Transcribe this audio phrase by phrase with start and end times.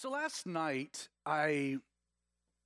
[0.00, 1.78] So last night, I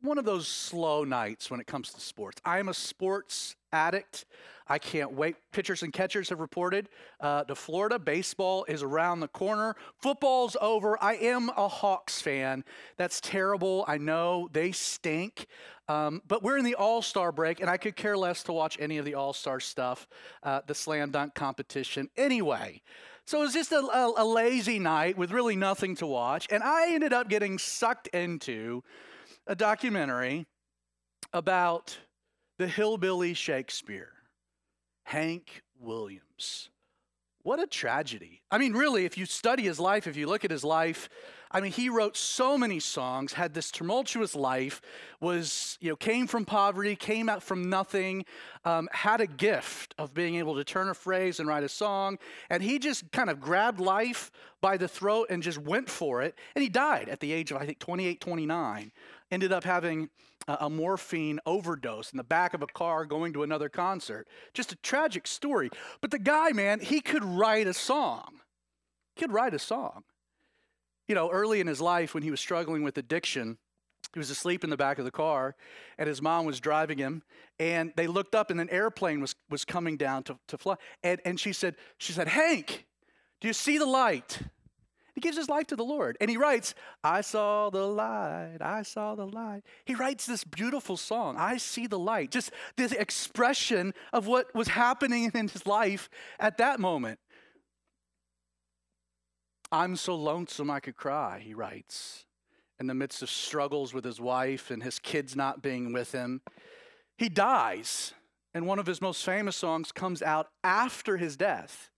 [0.02, 2.42] one of those slow nights when it comes to sports.
[2.44, 4.26] I am a sports addict.
[4.68, 5.36] I can't wait.
[5.50, 6.90] Pitchers and catchers have reported
[7.20, 7.98] uh, to Florida.
[7.98, 9.76] Baseball is around the corner.
[9.96, 11.02] Football's over.
[11.02, 12.64] I am a Hawks fan.
[12.98, 13.86] That's terrible.
[13.88, 15.46] I know they stink.
[15.88, 18.76] Um, but we're in the All Star break, and I could care less to watch
[18.78, 20.06] any of the All Star stuff,
[20.42, 22.10] uh, the slam dunk competition.
[22.16, 22.82] Anyway,
[23.26, 26.62] so it was just a, a, a lazy night with really nothing to watch, and
[26.62, 28.82] I ended up getting sucked into
[29.46, 30.46] a documentary
[31.32, 31.98] about
[32.58, 34.12] the hillbilly Shakespeare,
[35.04, 36.70] Hank Williams.
[37.42, 38.40] What a tragedy.
[38.52, 41.08] I mean, really, if you study his life, if you look at his life,
[41.50, 44.80] I mean, he wrote so many songs, had this tumultuous life,
[45.20, 48.24] was, you know, came from poverty, came out from nothing,
[48.64, 52.18] um, had a gift of being able to turn a phrase and write a song.
[52.48, 54.30] And he just kind of grabbed life
[54.60, 56.38] by the throat and just went for it.
[56.54, 58.92] And he died at the age of, I think, 28, 29
[59.32, 60.10] ended up having
[60.48, 64.26] a morphine overdose in the back of a car going to another concert.
[64.54, 65.70] Just a tragic story.
[66.00, 68.40] But the guy, man, he could write a song.
[69.14, 70.04] He could write a song.
[71.08, 73.58] You know, early in his life when he was struggling with addiction,
[74.12, 75.54] he was asleep in the back of the car,
[75.96, 77.22] and his mom was driving him.
[77.58, 80.76] And they looked up, and an airplane was, was coming down to, to fly.
[81.02, 82.86] And, and she said, she said, Hank,
[83.40, 84.38] do you see the light?
[85.14, 86.16] He gives his life to the Lord.
[86.20, 86.74] And he writes,
[87.04, 89.62] I saw the light, I saw the light.
[89.84, 92.30] He writes this beautiful song, I see the light.
[92.30, 96.08] Just this expression of what was happening in his life
[96.40, 97.18] at that moment.
[99.70, 102.26] I'm so lonesome I could cry, he writes,
[102.78, 106.42] in the midst of struggles with his wife and his kids not being with him.
[107.16, 108.12] He dies,
[108.52, 111.90] and one of his most famous songs comes out after his death.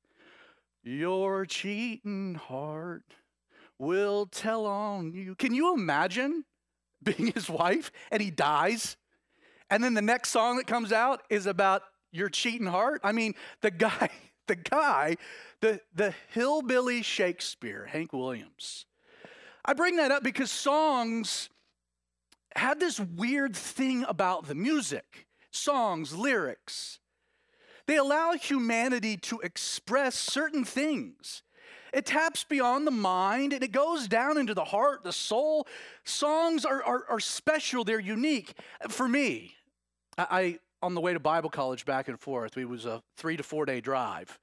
[0.85, 3.15] Your cheating heart
[3.79, 5.35] will tell on you.
[5.35, 6.45] Can you imagine
[7.03, 8.97] being his wife and he dies?
[9.71, 13.01] And then the next song that comes out is about your cheating heart?
[13.03, 14.11] I mean, the guy,
[14.47, 15.17] the guy,
[15.61, 18.85] the, the hillbilly Shakespeare, Hank Williams.
[19.65, 21.49] I bring that up because songs
[22.55, 27.01] had this weird thing about the music, songs, lyrics.
[27.87, 31.43] They allow humanity to express certain things.
[31.93, 35.69] It taps beyond the mind and it goes down into the heart, the soul.
[36.03, 38.55] Songs are, are, are special, they're unique.
[38.89, 39.55] For me,
[40.19, 43.45] I, on the way to Bible college back and forth, it was a three to
[43.45, 44.41] four day drive.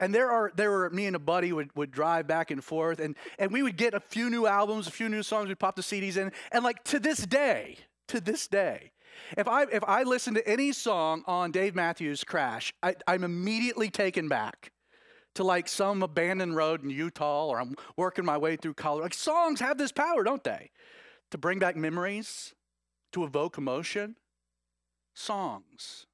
[0.00, 3.00] And there are there were me and a buddy would, would drive back and forth
[3.00, 5.76] and, and we would get a few new albums, a few new songs, we'd pop
[5.76, 6.32] the CDs in.
[6.52, 7.76] And like to this day,
[8.08, 8.92] to this day,
[9.36, 13.90] if I, if I listen to any song on Dave Matthews' Crash, I, I'm immediately
[13.90, 14.72] taken back
[15.34, 19.02] to like some abandoned road in Utah or I'm working my way through college.
[19.02, 20.70] Like songs have this power, don't they?
[21.30, 22.54] To bring back memories,
[23.12, 24.16] to evoke emotion.
[25.14, 26.06] Songs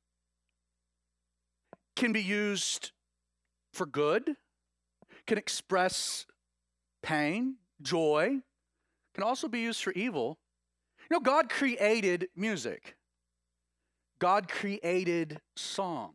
[1.96, 2.92] can be used
[3.72, 4.36] for good,
[5.26, 6.26] can express
[7.02, 8.40] pain, joy,
[9.14, 10.38] can also be used for evil.
[11.10, 12.96] You know, God created music,
[14.18, 16.14] God created songs.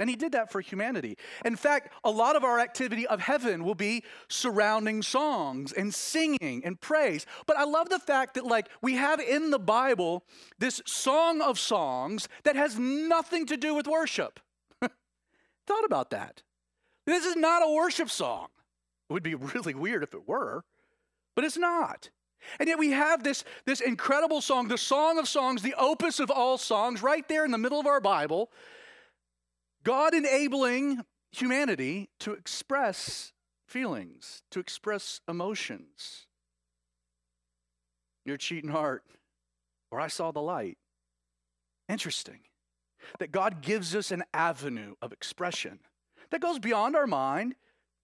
[0.00, 1.16] And he did that for humanity.
[1.44, 6.62] In fact, a lot of our activity of heaven will be surrounding songs and singing
[6.64, 7.26] and praise.
[7.46, 10.24] But I love the fact that, like, we have in the Bible
[10.58, 14.40] this song of songs that has nothing to do with worship.
[14.80, 16.42] Thought about that.
[17.06, 18.48] This is not a worship song.
[19.08, 20.64] It would be really weird if it were,
[21.36, 22.10] but it's not.
[22.58, 26.30] And yet we have this, this incredible song, the Song of Songs, the opus of
[26.30, 28.50] all songs, right there in the middle of our Bible.
[29.84, 33.32] God enabling humanity to express
[33.66, 36.26] feelings, to express emotions.
[38.24, 39.04] Your cheating heart,
[39.90, 40.78] or I saw the light.
[41.88, 42.40] Interesting
[43.18, 45.80] that God gives us an avenue of expression
[46.30, 47.54] that goes beyond our mind,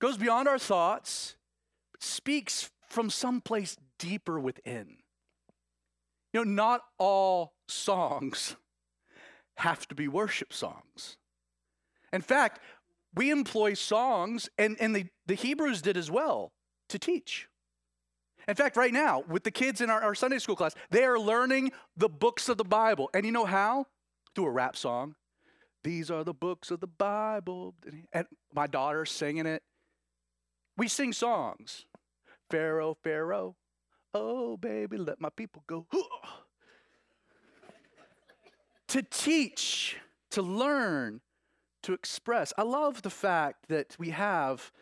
[0.00, 1.36] goes beyond our thoughts,
[2.00, 4.98] speaks from someplace deeper within.
[6.32, 8.56] You know, not all songs
[9.56, 11.16] have to be worship songs.
[12.12, 12.60] In fact,
[13.14, 16.52] we employ songs, and, and the, the Hebrews did as well,
[16.88, 17.48] to teach.
[18.46, 21.18] In fact, right now, with the kids in our, our Sunday school class, they are
[21.18, 23.10] learning the books of the Bible.
[23.12, 23.86] And you know how?
[24.34, 25.16] Through a rap song.
[25.84, 27.74] These are the books of the Bible.
[28.12, 29.62] And my daughter's singing it.
[30.76, 31.84] We sing songs.
[32.50, 33.56] Pharaoh, Pharaoh,
[34.18, 35.86] oh baby, let my people go.
[38.88, 39.96] to teach,
[40.30, 41.20] to learn,
[41.82, 42.52] to express.
[42.58, 44.72] I love the fact that we have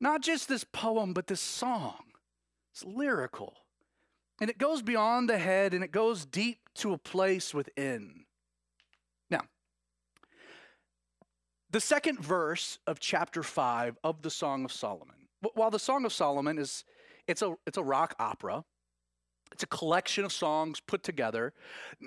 [0.00, 2.02] not just this poem, but this song.
[2.72, 3.54] It's lyrical.
[4.40, 8.24] And it goes beyond the head and it goes deep to a place within.
[9.30, 9.42] Now,
[11.70, 15.28] the second verse of chapter 5 of the Song of Solomon.
[15.54, 16.84] While the Song of Solomon is
[17.28, 18.64] it's a it's a rock opera,
[19.52, 21.52] it's a collection of songs put together,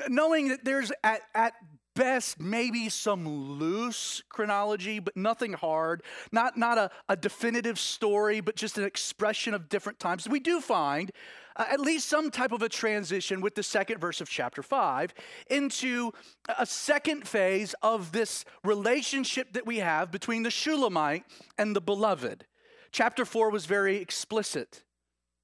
[0.09, 1.53] knowing that there's at, at
[1.95, 8.55] best maybe some loose chronology, but nothing hard, not, not a, a definitive story, but
[8.55, 10.27] just an expression of different times.
[10.27, 11.11] We do find
[11.55, 15.13] uh, at least some type of a transition with the second verse of chapter 5
[15.49, 16.11] into
[16.59, 21.23] a second phase of this relationship that we have between the Shulamite
[21.57, 22.45] and the beloved.
[22.91, 24.83] Chapter 4 was very explicit,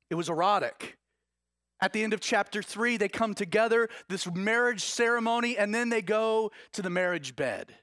[0.10, 0.98] it was erotic.
[1.82, 6.02] At the end of chapter three, they come together, this marriage ceremony, and then they
[6.02, 7.76] go to the marriage bed.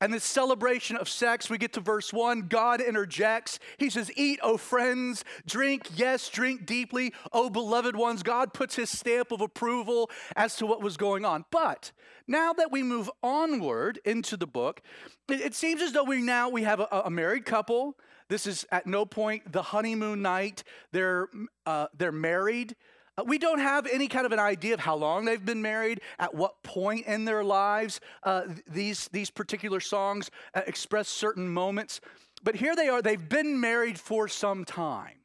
[0.00, 2.48] And this celebration of sex, we get to verse one.
[2.48, 3.58] God interjects.
[3.78, 8.22] He says, Eat, O friends, drink, yes, drink deeply, O beloved ones.
[8.22, 11.46] God puts his stamp of approval as to what was going on.
[11.50, 11.92] But
[12.28, 14.82] now that we move onward into the book,
[15.30, 17.96] it, seems as though we now we have a, a, married couple.
[18.28, 20.62] This is at no point the honeymoon night.
[20.92, 21.28] They're
[21.64, 22.76] uh, they're married.
[23.18, 26.00] Uh, we don't have any kind of an idea of how long they've been married,
[26.18, 32.00] at what point in their lives uh, these, these particular songs uh, express certain moments.
[32.42, 35.18] But here they are, they've been married for some time.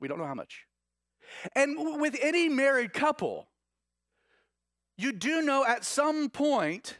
[0.00, 0.64] We don't know how much.
[1.54, 3.48] And with any married couple,
[4.96, 6.96] you do know at some point,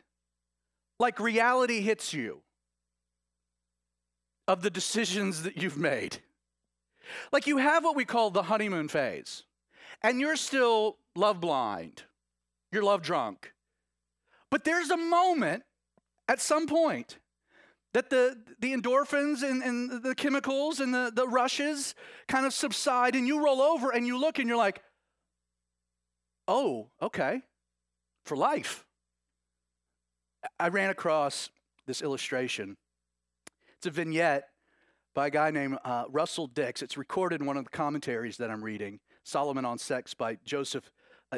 [1.01, 2.43] like reality hits you
[4.47, 6.19] of the decisions that you've made.
[7.33, 9.45] Like you have what we call the honeymoon phase
[10.03, 12.03] and you're still love blind,
[12.73, 13.53] you're love drunk.
[14.51, 15.63] But there's a moment
[16.29, 17.19] at some point
[17.95, 21.95] that the, the endorphins and, and the chemicals and the, the rushes
[22.29, 24.81] kind of subside, and you roll over and you look and you're like,
[26.47, 27.43] oh, okay,
[28.25, 28.85] for life.
[30.61, 31.51] I ran across
[31.87, 32.77] this illustration.
[33.79, 34.45] It's a vignette
[35.15, 36.83] by a guy named uh, Russell Dix.
[36.83, 39.01] It's recorded in one of the commentaries that I'm reading.
[39.29, 40.91] Solomon on Sex by Joseph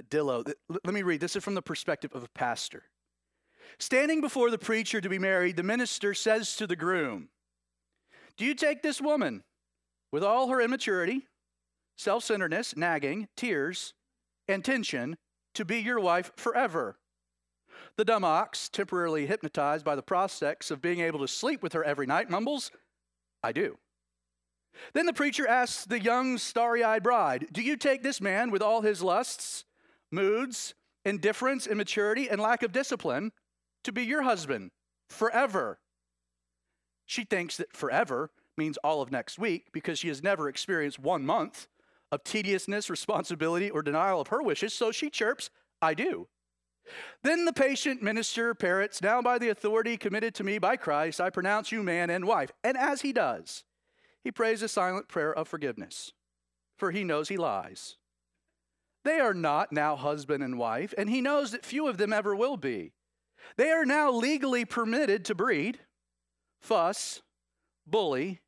[0.09, 0.51] Dillow.
[0.69, 1.21] Let me read.
[1.21, 2.85] This is from the perspective of a pastor.
[3.79, 7.31] Standing before the preacher to be married, the minister says to the groom,
[8.37, 9.43] Do you take this woman
[10.13, 11.27] with all her immaturity,
[11.97, 13.95] self centeredness, nagging, tears,
[14.47, 15.17] and tension
[15.55, 16.97] to be your wife forever?
[17.97, 21.83] The dumb ox, temporarily hypnotized by the prospects of being able to sleep with her
[21.83, 22.71] every night, mumbles,
[23.43, 23.79] I do.
[24.93, 28.63] Then the preacher asks the young, starry eyed bride, Do you take this man with
[28.63, 29.65] all his lusts,
[30.11, 30.75] moods,
[31.05, 33.33] indifference, immaturity, and lack of discipline
[33.85, 34.71] to be your husband
[35.09, 35.79] forever?
[37.07, 41.25] She thinks that forever means all of next week because she has never experienced one
[41.25, 41.67] month
[42.13, 45.51] of tediousness, responsibility, or denial of her wishes, so she chirps,
[45.81, 46.29] I do.
[47.23, 51.31] Then the patient minister parrots, Now by the authority committed to me by Christ, I
[51.31, 52.51] pronounce you man and wife.
[52.65, 53.65] And as he does,
[54.25, 56.13] he prays a silent prayer of forgiveness,
[56.77, 57.97] for he knows he lies.
[59.05, 62.37] They are not now husband and wife, and he knows that few of them ever
[62.37, 62.93] will be.
[63.57, 65.81] They are now legally permitted to breed,
[66.61, 67.23] fuss,
[67.87, 68.41] bully,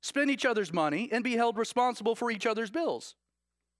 [0.00, 3.14] spend each other's money, and be held responsible for each other's bills.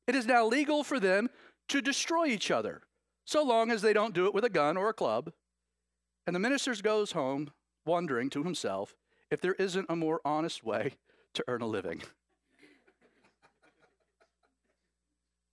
[0.06, 1.30] It is now legal for them
[1.68, 2.82] to destroy each other,
[3.24, 5.32] so long as they don't do it with a gun or a club.
[6.26, 7.50] And the minister goes home
[7.86, 8.94] wondering to himself
[9.30, 10.96] if there isn't a more honest way
[11.34, 12.02] to earn a living.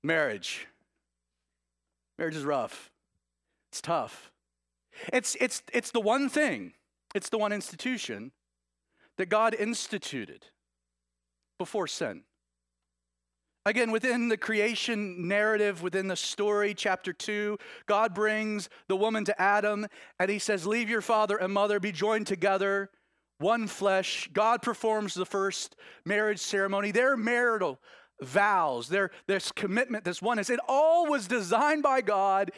[0.04, 0.68] Marriage.
[2.18, 2.92] Marriage is rough.
[3.72, 4.32] It's tough.
[5.12, 6.74] It's, it's, it's the one thing,
[7.14, 8.32] it's the one institution
[9.18, 10.46] that God instituted
[11.58, 12.24] before sin.
[13.66, 19.42] Again, within the creation narrative, within the story, chapter 2, God brings the woman to
[19.42, 19.88] Adam
[20.20, 22.92] and he says, Leave your father and mother, be joined together
[23.40, 24.30] one flesh.
[24.34, 25.76] God performs the first
[26.06, 26.92] marriage ceremony.
[26.92, 27.80] Their marital
[28.22, 32.52] vows, their this commitment, this oneness, it all was designed by God,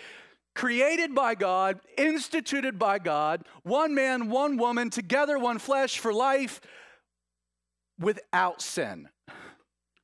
[0.56, 3.44] created by God, instituted by God.
[3.64, 6.62] One man, one woman, together, one flesh for life,
[8.00, 9.10] without sin.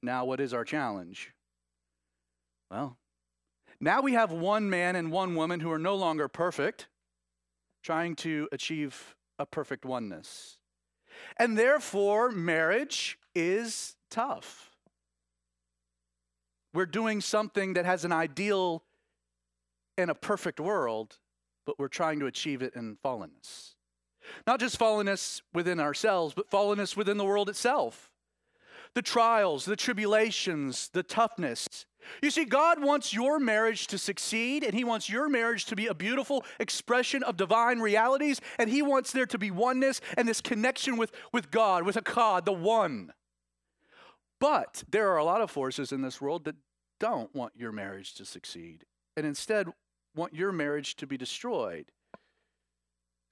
[0.01, 1.31] Now, what is our challenge?
[2.71, 2.97] Well,
[3.79, 6.87] now we have one man and one woman who are no longer perfect,
[7.83, 10.57] trying to achieve a perfect oneness.
[11.37, 14.71] And therefore, marriage is tough.
[16.73, 18.83] We're doing something that has an ideal
[19.97, 21.17] and a perfect world,
[21.65, 23.75] but we're trying to achieve it in fallenness.
[24.47, 28.11] Not just fallenness within ourselves, but fallenness within the world itself.
[28.95, 31.85] The trials, the tribulations, the toughness.
[32.21, 35.87] You see, God wants your marriage to succeed, and He wants your marriage to be
[35.87, 40.41] a beautiful expression of divine realities, and He wants there to be oneness and this
[40.41, 43.13] connection with, with God, with a God, the one.
[44.39, 46.55] But there are a lot of forces in this world that
[46.99, 49.67] don't want your marriage to succeed, and instead
[50.15, 51.85] want your marriage to be destroyed.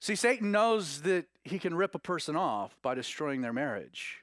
[0.00, 4.22] See, Satan knows that he can rip a person off by destroying their marriage.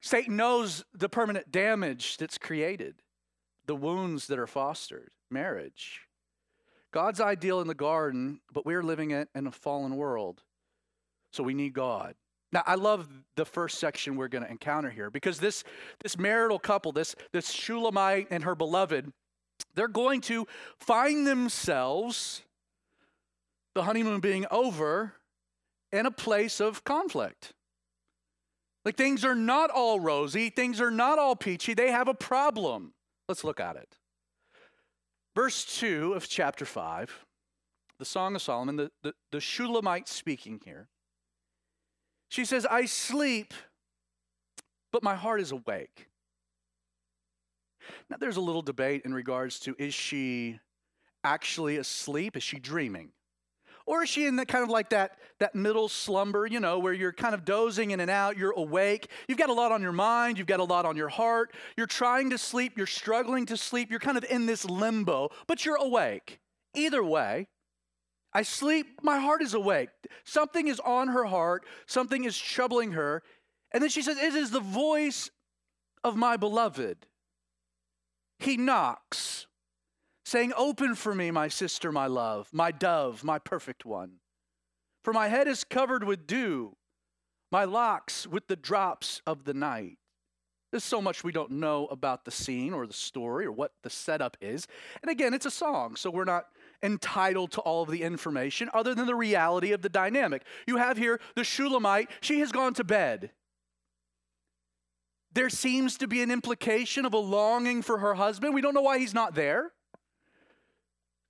[0.00, 2.96] Satan knows the permanent damage that's created
[3.66, 6.02] the wounds that are fostered, marriage.
[6.92, 10.42] God's ideal in the garden, but we're living it in a fallen world.
[11.32, 12.14] So we need God.
[12.52, 15.64] Now, I love the first section we're going to encounter here because this,
[16.02, 19.10] this marital couple, this, this Shulamite and her beloved,
[19.74, 20.46] they're going to
[20.78, 22.42] find themselves,
[23.74, 25.14] the honeymoon being over,
[25.92, 27.54] in a place of conflict.
[28.84, 32.92] Like things are not all rosy, things are not all peachy, they have a problem.
[33.28, 33.96] Let's look at it.
[35.34, 37.24] Verse 2 of chapter 5,
[37.98, 40.88] the Song of Solomon, the, the, the Shulamite speaking here.
[42.28, 43.54] She says, I sleep,
[44.90, 46.08] but my heart is awake.
[48.10, 50.60] Now, there's a little debate in regards to is she
[51.24, 52.36] actually asleep?
[52.36, 53.12] Is she dreaming?
[53.86, 56.92] Or is she in that kind of like that, that middle slumber, you know, where
[56.92, 59.92] you're kind of dozing in and out, you're awake, you've got a lot on your
[59.92, 63.56] mind, you've got a lot on your heart, you're trying to sleep, you're struggling to
[63.56, 66.38] sleep, you're kind of in this limbo, but you're awake.
[66.74, 67.48] Either way,
[68.32, 69.90] I sleep, my heart is awake.
[70.24, 73.22] Something is on her heart, something is troubling her.
[73.72, 75.30] And then she says, It is the voice
[76.04, 77.06] of my beloved.
[78.38, 79.46] He knocks
[80.24, 84.14] saying, Open for me, my sister, my love, my dove, my perfect one.
[85.02, 86.76] For my head is covered with dew,
[87.50, 89.98] my locks with the drops of the night.
[90.70, 93.90] There's so much we don't know about the scene or the story or what the
[93.90, 94.66] setup is.
[95.02, 96.46] And again, it's a song, so we're not
[96.82, 100.42] entitled to all of the information other than the reality of the dynamic.
[100.66, 103.32] You have here the Shulamite, she has gone to bed.
[105.34, 108.54] There seems to be an implication of a longing for her husband.
[108.54, 109.72] We don't know why he's not there.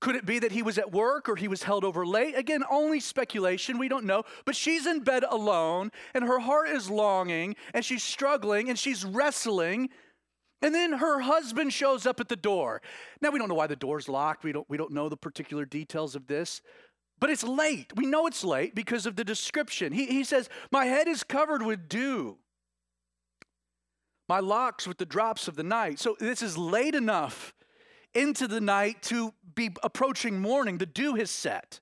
[0.02, 2.36] Could it be that he was at work or he was held over late?
[2.36, 3.78] Again, only speculation.
[3.78, 4.24] We don't know.
[4.44, 9.04] But she's in bed alone and her heart is longing and she's struggling and she's
[9.04, 9.90] wrestling.
[10.60, 12.82] And then her husband shows up at the door.
[13.20, 14.42] Now, we don't know why the door's locked.
[14.42, 16.62] We don't, we don't know the particular details of this.
[17.20, 17.92] But it's late.
[17.94, 19.92] We know it's late because of the description.
[19.92, 22.38] He, he says, My head is covered with dew,
[24.28, 26.00] my locks with the drops of the night.
[26.00, 27.54] So this is late enough
[28.14, 30.78] into the night to be approaching morning.
[30.78, 31.80] The dew has set.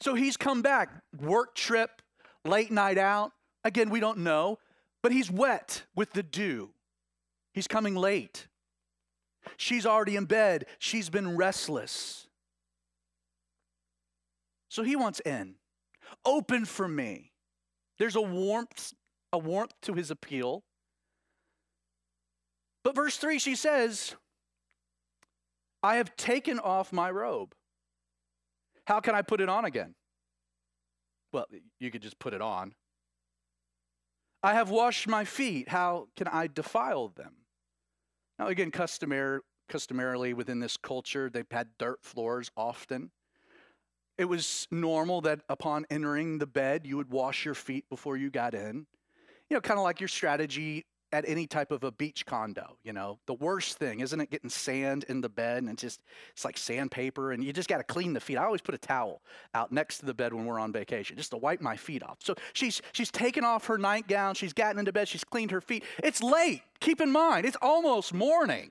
[0.00, 0.90] So he's come back,
[1.20, 2.02] work trip,
[2.44, 3.32] late night out.
[3.64, 4.58] Again, we don't know,
[5.02, 6.70] but he's wet with the dew.
[7.52, 8.46] He's coming late.
[9.56, 10.66] She's already in bed.
[10.78, 12.26] She's been restless.
[14.68, 15.56] So he wants in.
[16.24, 17.32] Open for me.
[17.98, 18.94] There's a warmth,
[19.32, 20.62] a warmth to his appeal.
[22.82, 24.14] But verse 3, she says,
[25.82, 27.54] I have taken off my robe.
[28.86, 29.94] How can I put it on again?
[31.32, 31.46] Well,
[31.78, 32.74] you could just put it on.
[34.42, 35.68] I have washed my feet.
[35.68, 37.34] How can I defile them?
[38.38, 43.10] Now, again, customary, customarily within this culture, they've had dirt floors often.
[44.18, 48.30] It was normal that upon entering the bed, you would wash your feet before you
[48.30, 48.86] got in.
[49.48, 52.92] You know, kind of like your strategy at any type of a beach condo, you
[52.92, 53.18] know.
[53.26, 56.00] The worst thing, isn't it getting sand in the bed and just
[56.32, 58.36] it's like sandpaper and you just got to clean the feet.
[58.36, 59.22] I always put a towel
[59.54, 62.18] out next to the bed when we're on vacation just to wipe my feet off.
[62.20, 65.84] So she's she's taken off her nightgown, she's gotten into bed, she's cleaned her feet.
[66.02, 66.62] It's late.
[66.80, 68.70] Keep in mind, it's almost morning.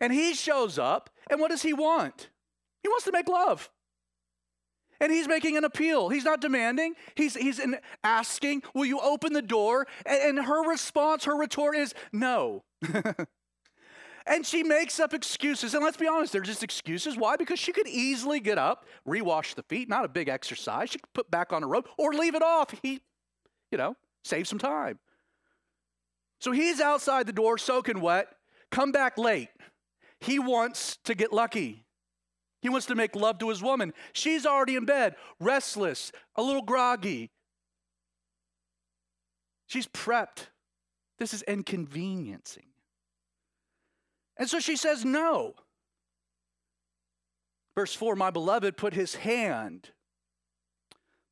[0.00, 2.30] And he shows up, and what does he want?
[2.82, 3.70] He wants to make love.
[5.00, 6.10] And he's making an appeal.
[6.10, 6.94] He's not demanding.
[7.14, 7.60] He's, he's
[8.04, 9.86] asking, Will you open the door?
[10.04, 12.64] And, and her response, her retort is, No.
[14.26, 15.74] and she makes up excuses.
[15.74, 17.16] And let's be honest, they're just excuses.
[17.16, 17.36] Why?
[17.36, 20.90] Because she could easily get up, rewash the feet, not a big exercise.
[20.90, 22.74] She could put back on a robe or leave it off.
[22.82, 23.00] He,
[23.72, 24.98] you know, save some time.
[26.40, 28.28] So he's outside the door, soaking wet,
[28.70, 29.48] come back late.
[30.20, 31.84] He wants to get lucky.
[32.60, 33.92] He wants to make love to his woman.
[34.12, 37.30] She's already in bed, restless, a little groggy.
[39.66, 40.48] She's prepped.
[41.18, 42.66] This is inconveniencing.
[44.36, 45.54] And so she says no.
[47.74, 49.90] Verse 4 My beloved put his hand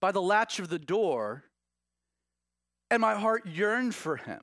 [0.00, 1.44] by the latch of the door,
[2.90, 4.40] and my heart yearned for him.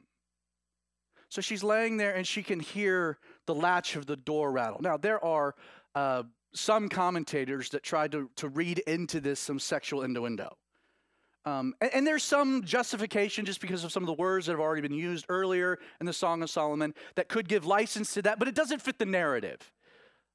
[1.30, 4.80] So she's laying there and she can hear the latch of the door rattle.
[4.82, 5.56] Now, there are
[5.94, 6.24] uh,
[6.56, 10.58] some commentators that tried to, to read into this some sexual innuendo.
[11.46, 14.60] Um, and, and, there's some justification just because of some of the words that have
[14.60, 18.40] already been used earlier in the Song of Solomon that could give license to that,
[18.40, 19.72] but it doesn't fit the narrative.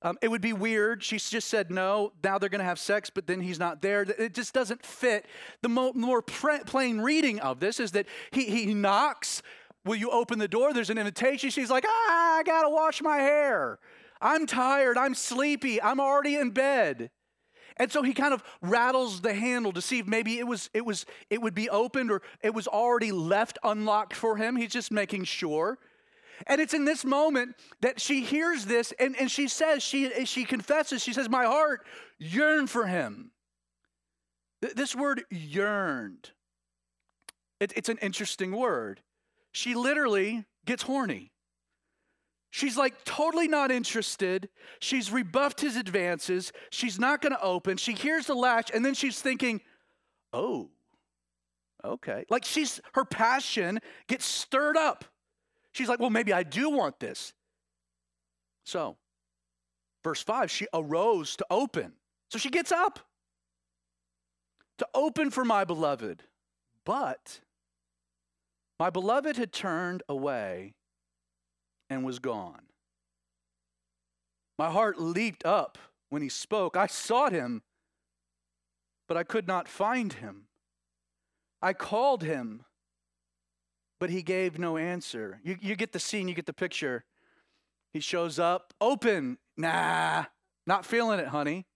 [0.02, 1.02] Um, it would be weird.
[1.02, 2.12] She just said no.
[2.22, 4.02] Now they're going to have sex, but then he's not there.
[4.02, 5.26] It just doesn't fit.
[5.62, 9.42] The mo- more pre- plain reading of this is that he, he knocks.
[9.84, 10.72] Will you open the door?
[10.72, 11.50] There's an invitation.
[11.50, 13.78] She's like, ah, I got to wash my hair.
[14.20, 14.98] I'm tired.
[14.98, 15.80] I'm sleepy.
[15.80, 17.10] I'm already in bed.
[17.76, 20.84] And so he kind of rattles the handle to see if maybe it was it
[20.84, 24.56] was it would be opened or it was already left unlocked for him.
[24.56, 25.78] He's just making sure.
[26.46, 30.44] And it's in this moment that she hears this and, and she says, she, she
[30.44, 31.86] confesses, she says, My heart
[32.18, 33.32] yearned for him.
[34.60, 36.30] This word yearned,
[37.60, 39.00] it, it's an interesting word.
[39.52, 41.32] She literally gets horny.
[42.50, 44.49] She's like totally not interested.
[44.80, 46.52] She's rebuffed his advances.
[46.71, 47.76] She's not going to open.
[47.76, 49.61] She hears the latch and then she's thinking,
[50.33, 50.69] oh,
[51.85, 52.25] okay.
[52.28, 53.78] Like she's, her passion
[54.09, 55.04] gets stirred up.
[55.73, 57.33] She's like, well, maybe I do want this.
[58.64, 58.97] So,
[60.02, 61.92] verse 5, she arose to open.
[62.30, 62.99] So she gets up
[64.78, 66.25] to open for my beloved.
[66.85, 67.40] But
[68.80, 70.75] my beloved had turned away
[71.90, 72.62] and was gone.
[74.59, 75.76] My heart leaped up
[76.09, 76.76] when he spoke.
[76.76, 77.62] I sought him,
[79.09, 80.47] but I could not find him.
[81.61, 82.64] I called him,
[83.99, 85.40] but he gave no answer.
[85.42, 87.04] You, you get the scene, you get the picture.
[87.92, 89.38] He shows up, open.
[89.56, 90.25] Nah,
[90.66, 91.66] not feeling it, honey.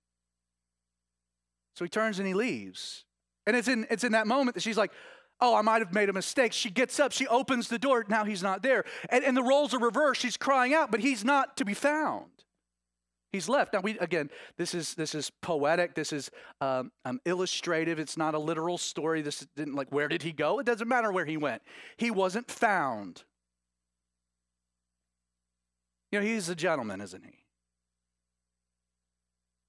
[1.74, 3.04] So he turns and he leaves.
[3.46, 4.92] And it's in, it's in that moment that she's like,
[5.40, 6.52] Oh, I might have made a mistake.
[6.52, 8.04] She gets up, she opens the door.
[8.08, 8.84] Now he's not there.
[9.08, 10.20] And, and the roles are reversed.
[10.20, 12.26] She's crying out, but he's not to be found.
[13.32, 13.72] He's left.
[13.72, 15.96] Now, we again, this is this is poetic.
[15.96, 17.98] This is um, um, illustrative.
[17.98, 19.22] It's not a literal story.
[19.22, 20.60] This didn't like where did he go?
[20.60, 21.60] It doesn't matter where he went.
[21.96, 23.24] He wasn't found.
[26.12, 27.38] You know, he's a gentleman, isn't he?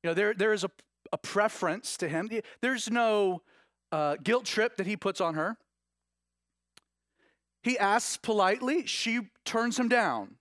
[0.04, 0.70] You know, there there is a
[1.12, 2.30] a preference to him.
[2.62, 3.42] There's no
[3.96, 5.56] uh, guilt trip that he puts on her.
[7.64, 10.36] He asks politely, she turns him down.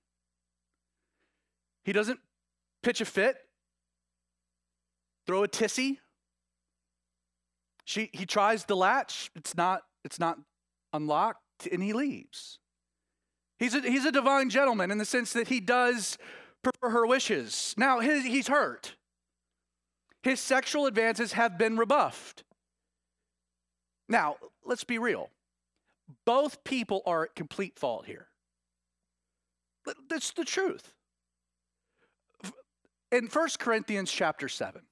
[1.84, 2.18] He doesn't
[2.82, 3.36] pitch a fit,
[5.26, 5.98] throw a tissy.
[7.84, 10.36] She, he tries the latch, it's not, it's not
[10.92, 12.58] unlocked, and he leaves.
[13.60, 16.18] He's a, he's a divine gentleman in the sense that he does
[16.64, 17.72] prefer her wishes.
[17.76, 18.96] Now, his, he's hurt.
[20.24, 22.42] His sexual advances have been rebuffed.
[24.14, 25.28] Now, let's be real.
[26.24, 28.28] Both people are at complete fault here.
[30.08, 30.92] That's the truth.
[33.10, 34.82] In 1 Corinthians chapter 7,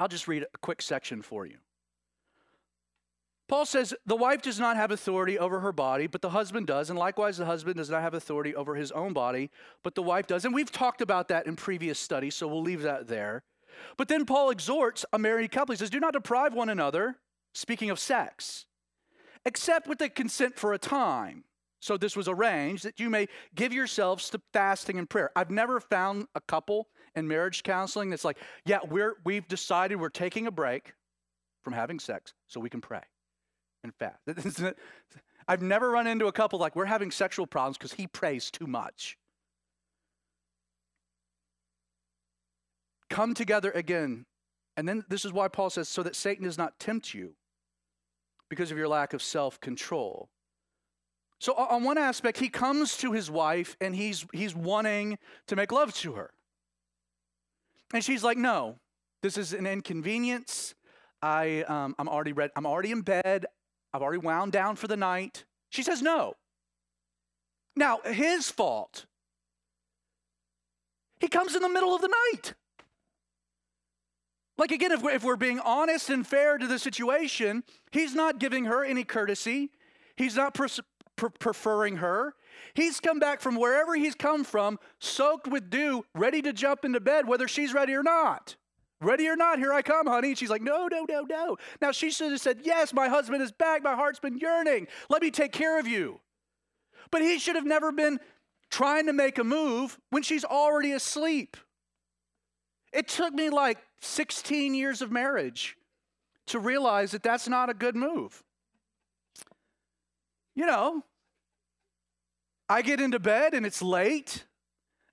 [0.00, 1.58] I'll just read a quick section for you.
[3.50, 6.88] Paul says, The wife does not have authority over her body, but the husband does.
[6.88, 9.50] And likewise, the husband does not have authority over his own body,
[9.82, 10.46] but the wife does.
[10.46, 13.42] And we've talked about that in previous studies, so we'll leave that there.
[13.98, 15.74] But then Paul exhorts a married couple.
[15.74, 17.18] He says, Do not deprive one another
[17.52, 18.66] speaking of sex,
[19.44, 21.44] except with the consent for a time.
[21.80, 25.30] So this was arranged that you may give yourselves to fasting and prayer.
[25.36, 30.08] I've never found a couple in marriage counseling that's like, yeah, we're we've decided we're
[30.08, 30.92] taking a break
[31.62, 33.02] from having sex so we can pray
[33.84, 34.64] and fast.
[35.48, 38.66] I've never run into a couple like we're having sexual problems because he prays too
[38.66, 39.16] much.
[43.08, 44.26] Come together again
[44.78, 47.34] and then this is why Paul says, so that Satan does not tempt you
[48.48, 50.30] because of your lack of self control.
[51.40, 55.72] So, on one aspect, he comes to his wife and he's, he's wanting to make
[55.72, 56.30] love to her.
[57.92, 58.76] And she's like, no,
[59.20, 60.76] this is an inconvenience.
[61.22, 63.46] I, um, I'm, already read, I'm already in bed.
[63.92, 65.44] I've already wound down for the night.
[65.70, 66.34] She says no.
[67.74, 69.06] Now, his fault.
[71.18, 72.54] He comes in the middle of the night.
[74.58, 78.40] Like, again, if we're, if we're being honest and fair to the situation, he's not
[78.40, 79.70] giving her any courtesy.
[80.16, 80.68] He's not pre-
[81.16, 82.34] preferring her.
[82.74, 86.98] He's come back from wherever he's come from, soaked with dew, ready to jump into
[86.98, 88.56] bed, whether she's ready or not.
[89.00, 90.28] Ready or not, here I come, honey.
[90.28, 91.56] And she's like, no, no, no, no.
[91.80, 93.84] Now she should have said, yes, my husband is back.
[93.84, 94.88] My heart's been yearning.
[95.08, 96.18] Let me take care of you.
[97.12, 98.18] But he should have never been
[98.70, 101.56] trying to make a move when she's already asleep.
[102.92, 105.76] It took me like 16 years of marriage
[106.46, 108.42] to realize that that's not a good move.
[110.54, 111.04] You know,
[112.68, 114.44] I get into bed and it's late,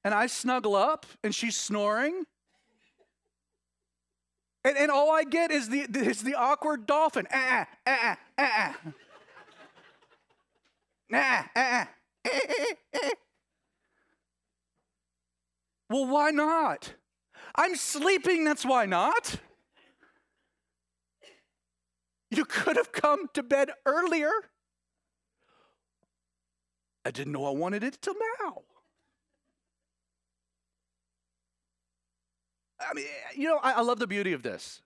[0.03, 2.25] and I snuggle up and she's snoring.
[4.63, 7.27] And, and all I get is the, is the awkward dolphin.
[7.31, 8.77] Ah, ah, ah, ah.
[11.13, 11.87] ah, ah,
[12.25, 13.09] ah.
[15.89, 16.95] Well, why not?
[17.55, 19.37] I'm sleeping, that's why not.
[22.29, 24.31] You could have come to bed earlier.
[27.05, 28.63] I didn't know I wanted it till now.
[32.79, 34.81] I mean, you know, I, I love the beauty of this.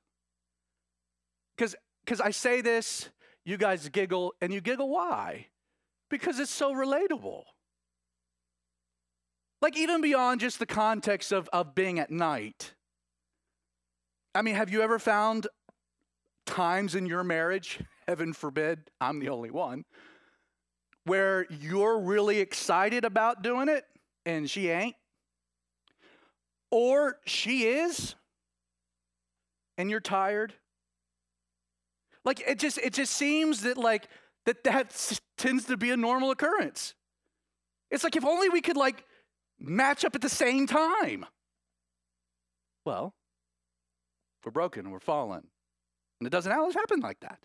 [1.56, 3.10] Because because I say this,
[3.46, 5.48] you guys giggle, and you giggle why?
[6.10, 7.44] Because it's so relatable.
[9.62, 12.74] Like, even beyond just the context of, of being at night.
[14.34, 15.48] I mean, have you ever found
[16.46, 19.86] times in your marriage, heaven forbid, I'm the only one,
[21.06, 23.86] where you're really excited about doing it
[24.26, 24.96] and she ain't?
[26.72, 28.16] Or she is
[29.78, 30.54] and you're tired?
[32.26, 34.08] Like it just it just seems that like
[34.46, 36.94] that that tends to be a normal occurrence.
[37.90, 39.04] It's like if only we could like
[39.60, 41.26] match up at the same time.
[42.86, 43.14] Well,
[44.44, 45.48] we're broken, we're fallen.
[46.20, 47.40] And it doesn't always happen like that.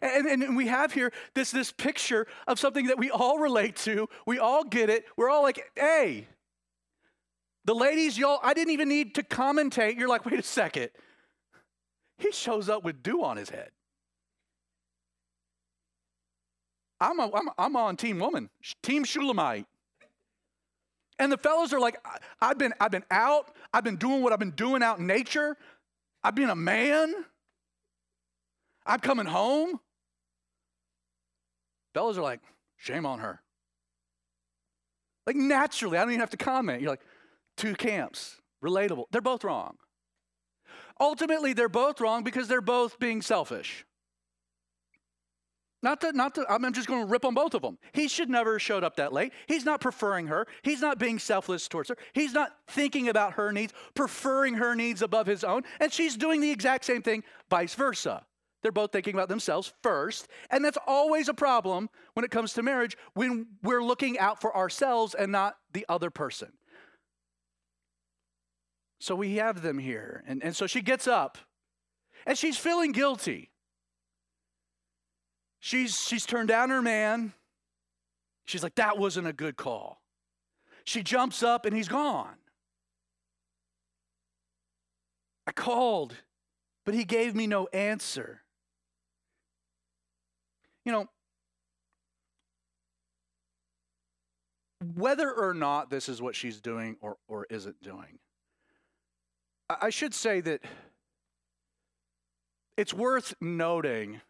[0.00, 4.08] And, and, we have here this, this picture of something that we all relate to.
[4.26, 5.04] We all get it.
[5.16, 6.28] We're all like, hey,
[7.64, 9.98] the ladies, y'all, I didn't even need to commentate.
[9.98, 10.90] You're like, wait a second.
[12.18, 13.70] He shows up with dew on his head.
[17.00, 18.50] I'm, a, I'm, I'm on team woman,
[18.82, 19.66] team Shulamite.
[21.18, 22.04] And the fellows are like,
[22.40, 23.54] I've been, I've been out.
[23.72, 25.56] I've been doing what I've been doing out in nature.
[26.24, 27.14] I've been a man.
[28.86, 29.78] I'm coming home.
[31.94, 32.40] Fellows are like,
[32.76, 33.40] shame on her.
[35.26, 36.80] Like naturally, I don't even have to comment.
[36.80, 37.02] You're like,
[37.56, 39.04] two camps, relatable.
[39.10, 39.76] They're both wrong.
[41.00, 43.84] Ultimately, they're both wrong because they're both being selfish.
[45.82, 47.76] Not to, not to, I'm just going to rip on both of them.
[47.92, 49.32] He should never have showed up that late.
[49.48, 50.46] He's not preferring her.
[50.62, 51.96] He's not being selfless towards her.
[52.12, 55.62] He's not thinking about her needs, preferring her needs above his own.
[55.80, 58.24] And she's doing the exact same thing, vice versa.
[58.62, 60.28] They're both thinking about themselves first.
[60.50, 64.56] And that's always a problem when it comes to marriage when we're looking out for
[64.56, 66.52] ourselves and not the other person.
[69.00, 70.22] So we have them here.
[70.28, 71.38] And, and so she gets up
[72.24, 73.51] and she's feeling guilty.
[75.64, 77.34] She's, she's turned down her man.
[78.46, 80.02] She's like, that wasn't a good call.
[80.82, 82.34] She jumps up and he's gone.
[85.46, 86.16] I called,
[86.84, 88.42] but he gave me no answer.
[90.84, 91.06] You know,
[94.96, 98.18] whether or not this is what she's doing or, or isn't doing,
[99.70, 100.62] I should say that
[102.76, 104.20] it's worth noting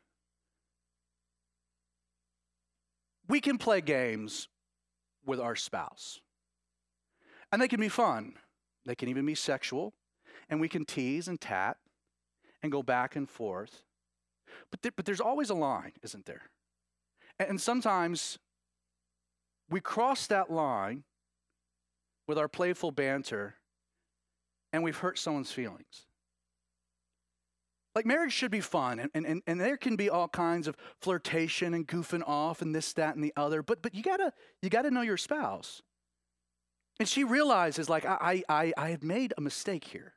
[3.28, 4.48] we can play games
[5.24, 6.20] with our spouse.
[7.50, 8.34] And they can be fun.
[8.84, 9.94] They can even be sexual.
[10.48, 11.76] And we can tease and tat
[12.62, 13.84] and go back and forth.
[14.70, 16.50] But, th- but there's always a line, isn't there?
[17.38, 18.38] And, and sometimes
[19.70, 21.04] we cross that line
[22.26, 23.54] with our playful banter
[24.72, 26.06] and we've hurt someone's feelings.
[27.94, 31.74] Like marriage should be fun, and, and, and there can be all kinds of flirtation
[31.74, 34.90] and goofing off and this, that, and the other, but but you gotta you gotta
[34.90, 35.82] know your spouse.
[36.98, 40.14] And she realizes, like, I I I have made a mistake here.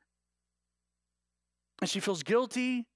[1.80, 2.86] And she feels guilty.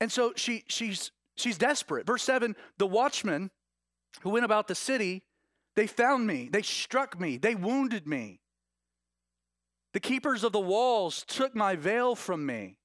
[0.00, 2.06] And so she she's she's desperate.
[2.06, 3.50] Verse 7, the watchmen
[4.22, 5.22] who went about the city,
[5.76, 8.40] they found me, they struck me, they wounded me.
[9.92, 12.78] The keepers of the walls took my veil from me.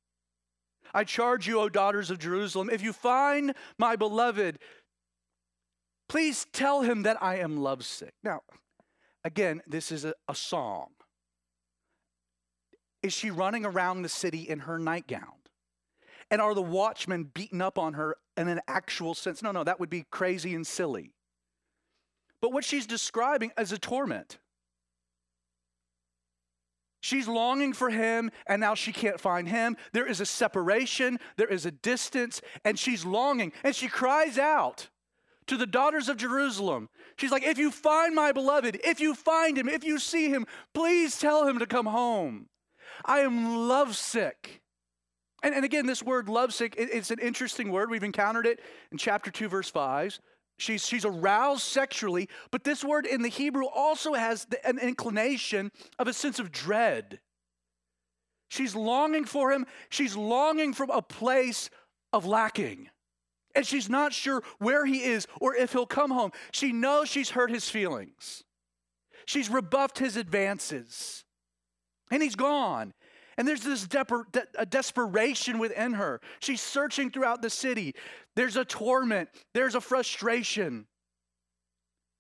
[0.94, 4.60] I charge you, O daughters of Jerusalem, if you find my beloved,
[6.10, 8.14] please tell him that I am lovesick.
[8.24, 8.42] Now,
[9.24, 10.90] again, this is a, a song.
[13.04, 15.34] Is she running around the city in her nightgown?
[16.30, 19.42] And are the watchmen beaten up on her in an actual sense?
[19.42, 21.14] No, no, that would be crazy and silly.
[22.42, 24.38] But what she's describing is a torment.
[27.00, 29.78] She's longing for him, and now she can't find him.
[29.94, 33.52] There is a separation, there is a distance, and she's longing.
[33.64, 34.90] And she cries out
[35.48, 36.90] to the daughters of Jerusalem.
[37.18, 40.46] She's like, If you find my beloved, if you find him, if you see him,
[40.74, 42.48] please tell him to come home.
[43.06, 44.62] I am lovesick.
[45.44, 47.92] And, and again, this word lovesick, it, it's an interesting word.
[47.92, 48.60] We've encountered it
[48.92, 50.20] in chapter 2, verse 5.
[50.58, 55.72] She's, she's aroused sexually, but this word in the Hebrew also has the, an inclination
[56.00, 57.20] of a sense of dread.
[58.50, 59.66] She's longing for him.
[59.90, 61.70] She's longing from a place
[62.12, 62.90] of lacking.
[63.56, 66.32] And she's not sure where he is or if he'll come home.
[66.52, 68.44] She knows she's hurt his feelings.
[69.26, 71.26] She's rebuffed his advances.
[72.10, 72.94] And he's gone.
[73.38, 74.06] And there's this de-
[74.70, 76.20] desperation within her.
[76.40, 77.94] She's searching throughout the city.
[78.36, 80.88] There's a torment, there's a frustration.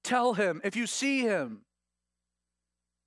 [0.03, 1.61] Tell him if you see him.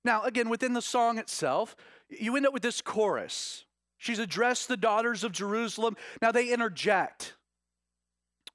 [0.03, 1.75] Now, again, within the song itself,
[2.09, 3.65] you end up with this chorus.
[3.97, 5.95] She's addressed the daughters of Jerusalem.
[6.21, 7.35] Now they interject.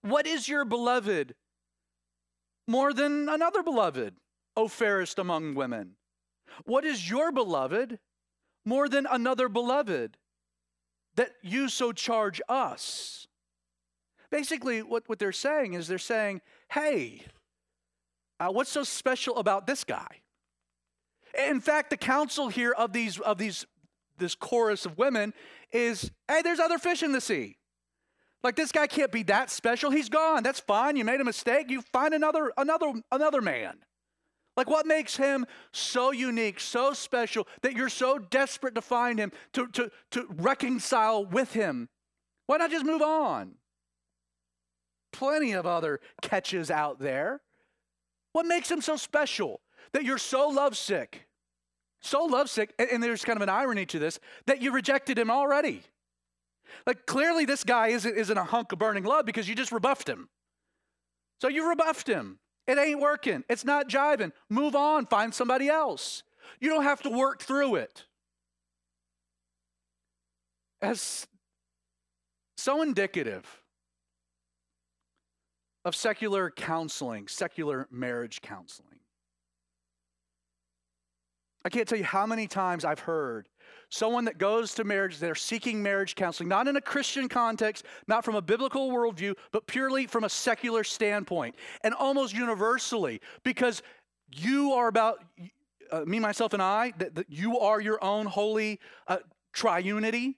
[0.03, 1.35] What is your beloved
[2.69, 4.15] more than another beloved,
[4.57, 5.93] O fairest among women?
[6.65, 7.99] What is your beloved
[8.67, 10.19] more than another beloved
[11.15, 13.27] that you so charge us?
[14.31, 17.23] Basically, what, what they're saying is they're saying, hey,
[18.39, 20.21] uh, what's so special about this guy?
[21.49, 23.67] In fact, the counsel here of these of these
[24.19, 25.35] this chorus of women
[25.73, 27.57] is, hey, there's other fish in the sea.
[28.43, 29.91] Like this guy can't be that special.
[29.91, 30.43] He's gone.
[30.43, 30.97] That's fine.
[30.97, 31.71] You made a mistake.
[31.71, 33.79] You find another another another man.
[34.57, 39.33] Like what makes him so unique, so special that you're so desperate to find him,
[39.53, 41.89] to, to, to reconcile with him?
[42.47, 43.57] Why not just move on?
[45.13, 47.41] Plenty of other catches out there.
[48.33, 49.61] What makes him so special
[49.93, 51.27] that you're so lovesick
[52.07, 55.31] so lovesick, and, and there's kind of an irony to this, that you rejected him
[55.31, 55.83] already.
[56.87, 60.09] Like clearly this guy isn't, isn't a hunk of burning love because you just rebuffed
[60.09, 60.29] him.
[61.41, 62.39] So you rebuffed him.
[62.67, 63.45] It ain't working.
[63.49, 64.33] It's not jiving.
[64.49, 66.23] Move on, find somebody else.
[66.61, 68.05] You don't have to work through it.
[70.83, 71.27] As
[72.57, 73.63] so indicative
[75.85, 78.96] of secular counseling, secular marriage counseling.
[81.67, 83.49] I can't tell you how many times I've heard
[83.89, 88.25] someone that goes to marriage, they're seeking marriage counseling, not in a Christian context, not
[88.25, 91.57] from a biblical worldview, but purely from a secular standpoint.
[91.83, 93.83] And almost universally, because
[94.31, 95.25] you are about,
[95.91, 99.19] uh, me, myself, and I, that, that, you are your own holy uh,
[99.53, 100.37] triunity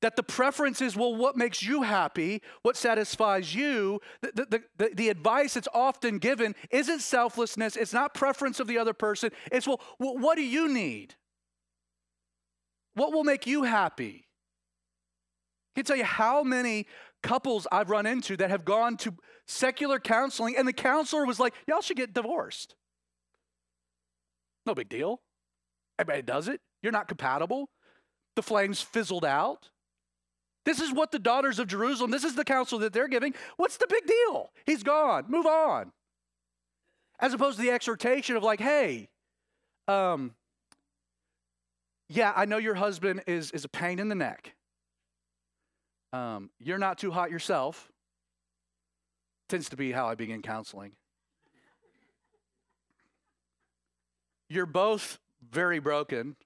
[0.00, 4.90] that the preference is well what makes you happy what satisfies you the, the, the,
[4.94, 9.66] the, advice that's often given isn't selflessness it's not preference of the other person it's
[9.66, 11.14] well what do you need?
[12.94, 14.26] What will make you happy?
[15.76, 16.86] I can tell you how many
[17.22, 19.12] couples i've run into that have gone to
[19.46, 22.74] secular counseling and the counselor was like y'all should get divorced.
[24.66, 25.20] No big deal.
[25.98, 26.60] Everybody does it.
[26.82, 27.70] You're not compatible.
[28.36, 29.70] The flames fizzled out
[30.68, 33.32] this is what the daughters of Jerusalem, this is the counsel that they're giving.
[33.56, 34.50] What's the big deal?
[34.66, 35.24] He's gone.
[35.28, 35.92] Move on.
[37.18, 39.08] As opposed to the exhortation of like, hey,
[39.88, 40.34] um,
[42.10, 44.54] yeah, I know your husband is, is a pain in the neck.
[46.12, 47.90] Um, you're not too hot yourself.
[49.48, 50.92] Tends to be how I begin counseling.
[54.50, 55.18] You're both
[55.50, 56.36] very broken.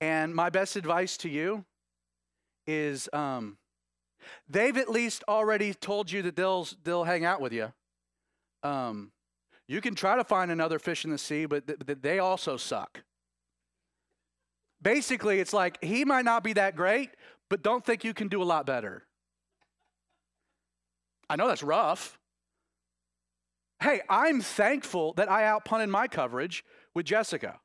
[0.00, 1.64] And my best advice to you
[2.66, 3.58] is um,
[4.48, 7.72] they've at least already told you that they'll, they'll hang out with you.
[8.62, 9.12] Um,
[9.68, 12.56] you can try to find another fish in the sea, but th- th- they also
[12.56, 13.02] suck.
[14.82, 17.10] Basically, it's like he might not be that great,
[17.48, 19.04] but don't think you can do a lot better.
[21.28, 22.18] I know that's rough.
[23.80, 27.60] Hey, I'm thankful that I outpunted my coverage with Jessica.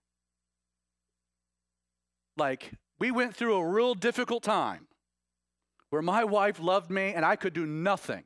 [2.38, 4.88] Like, we went through a real difficult time
[5.89, 8.24] where my wife loved me and I could do nothing.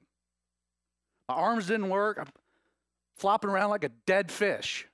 [1.27, 2.17] My arms didn't work.
[2.19, 2.27] I'm
[3.15, 4.87] flopping around like a dead fish.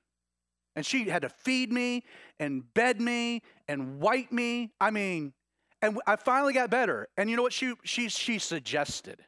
[0.76, 2.04] And she had to feed me
[2.40, 4.72] and bed me and wipe me.
[4.82, 5.34] I mean,
[5.82, 7.08] and I finally got better.
[7.16, 9.22] And you know what she, she, she suggested?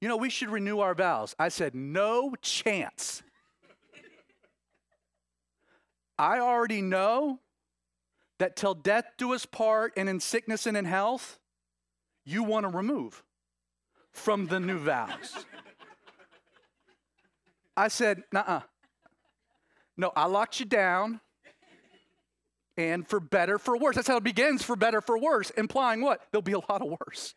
[0.00, 1.34] You know, we should renew our vows.
[1.38, 3.22] I said, no chance.
[6.18, 7.40] I already know
[8.38, 11.38] that till death do us part and in sickness and in health,
[12.24, 13.22] you want to remove
[14.12, 15.44] from the new vows.
[17.76, 18.62] I said, nah,
[19.96, 21.20] no, I locked you down.
[22.76, 23.96] And for better, for worse.
[23.96, 26.20] That's how it begins for better, for worse, implying what?
[26.30, 27.34] There'll be a lot of worse.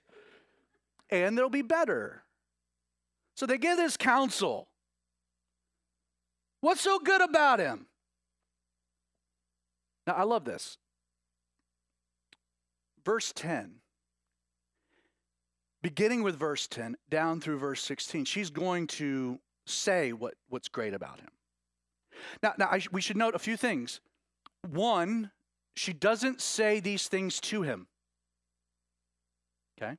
[1.09, 2.23] And there'll be better.
[3.35, 4.67] So they give this counsel.
[6.59, 7.87] What's so good about him?
[10.05, 10.77] Now, I love this
[13.03, 13.81] verse 10
[15.81, 20.93] beginning with verse 10 down through verse 16, she's going to say what, what's great
[20.93, 21.29] about him.
[22.43, 23.99] Now, now I, we should note a few things.
[24.69, 25.31] One,
[25.75, 27.87] she doesn't say these things to him.
[29.81, 29.97] Okay?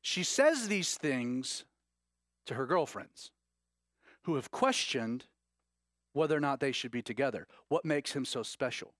[0.00, 1.64] She says these things
[2.46, 3.30] to her girlfriends
[4.22, 5.26] who have questioned
[6.12, 7.46] whether or not they should be together.
[7.68, 8.94] What makes him so special?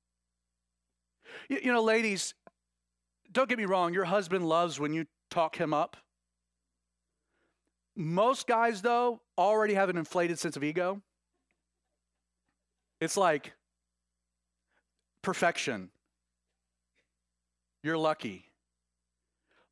[1.48, 2.34] You, you know, ladies,
[3.32, 5.96] don't get me wrong, your husband loves when you talk him up.
[7.96, 11.02] Most guys, though, already have an inflated sense of ego.
[13.00, 13.52] It's like
[15.22, 15.90] perfection.
[17.82, 18.50] You're lucky.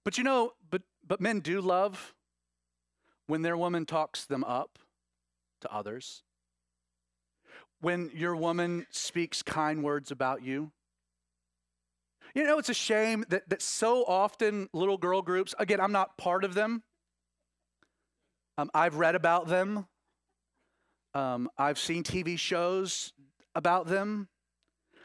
[0.04, 2.14] But you know, but but men do love
[3.26, 4.78] when their woman talks them up
[5.60, 6.22] to others.
[7.80, 10.72] When your woman speaks kind words about you.
[12.34, 16.16] You know, it's a shame that, that so often little girl groups, again, I'm not
[16.18, 16.82] part of them.
[18.56, 19.86] Um, I've read about them.
[21.14, 23.12] Um, I've seen TV shows
[23.54, 24.28] about them.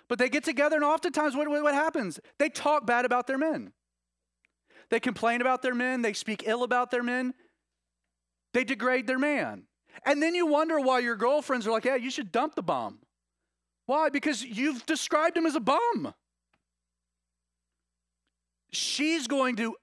[0.10, 2.20] But they get together, and oftentimes, what, what happens?
[2.40, 3.72] They talk bad about their men.
[4.90, 6.02] They complain about their men.
[6.02, 7.34] They speak ill about their men.
[8.54, 9.64] They degrade their man.
[10.06, 13.00] And then you wonder why your girlfriends are like, yeah, you should dump the bum.
[13.86, 14.10] Why?
[14.10, 16.14] Because you've described him as a bum.
[18.74, 19.76] She's going to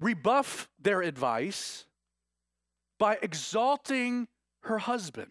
[0.00, 1.86] rebuff their advice
[2.98, 4.28] by exalting
[4.64, 5.30] her husband.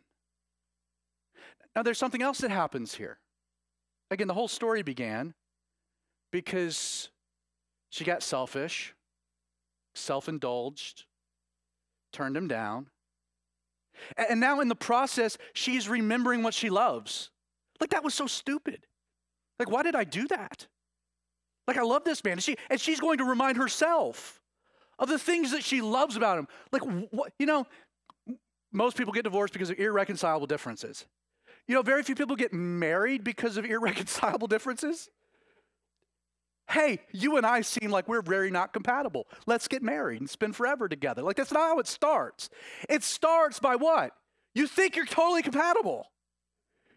[1.75, 3.19] Now, there's something else that happens here.
[4.11, 5.33] Again, the whole story began
[6.31, 7.09] because
[7.89, 8.93] she got selfish,
[9.95, 11.05] self indulged,
[12.11, 12.87] turned him down.
[14.17, 17.29] And now, in the process, she's remembering what she loves.
[17.79, 18.85] Like, that was so stupid.
[19.59, 20.67] Like, why did I do that?
[21.67, 22.33] Like, I love this man.
[22.33, 24.41] And, she, and she's going to remind herself
[24.99, 26.47] of the things that she loves about him.
[26.71, 26.83] Like,
[27.39, 27.65] you know,
[28.71, 31.05] most people get divorced because of irreconcilable differences.
[31.67, 35.09] You know, very few people get married because of irreconcilable differences.
[36.69, 39.27] Hey, you and I seem like we're very not compatible.
[39.45, 41.21] Let's get married and spend forever together.
[41.21, 42.49] Like, that's not how it starts.
[42.89, 44.13] It starts by what?
[44.55, 46.07] You think you're totally compatible.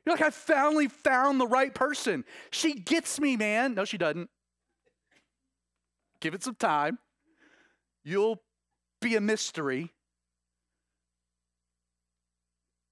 [0.04, 2.24] You're like, I finally found the right person.
[2.50, 3.74] She gets me, man.
[3.74, 4.30] No, she doesn't.
[6.20, 6.98] Give it some time.
[8.04, 8.40] You'll
[9.00, 9.92] be a mystery.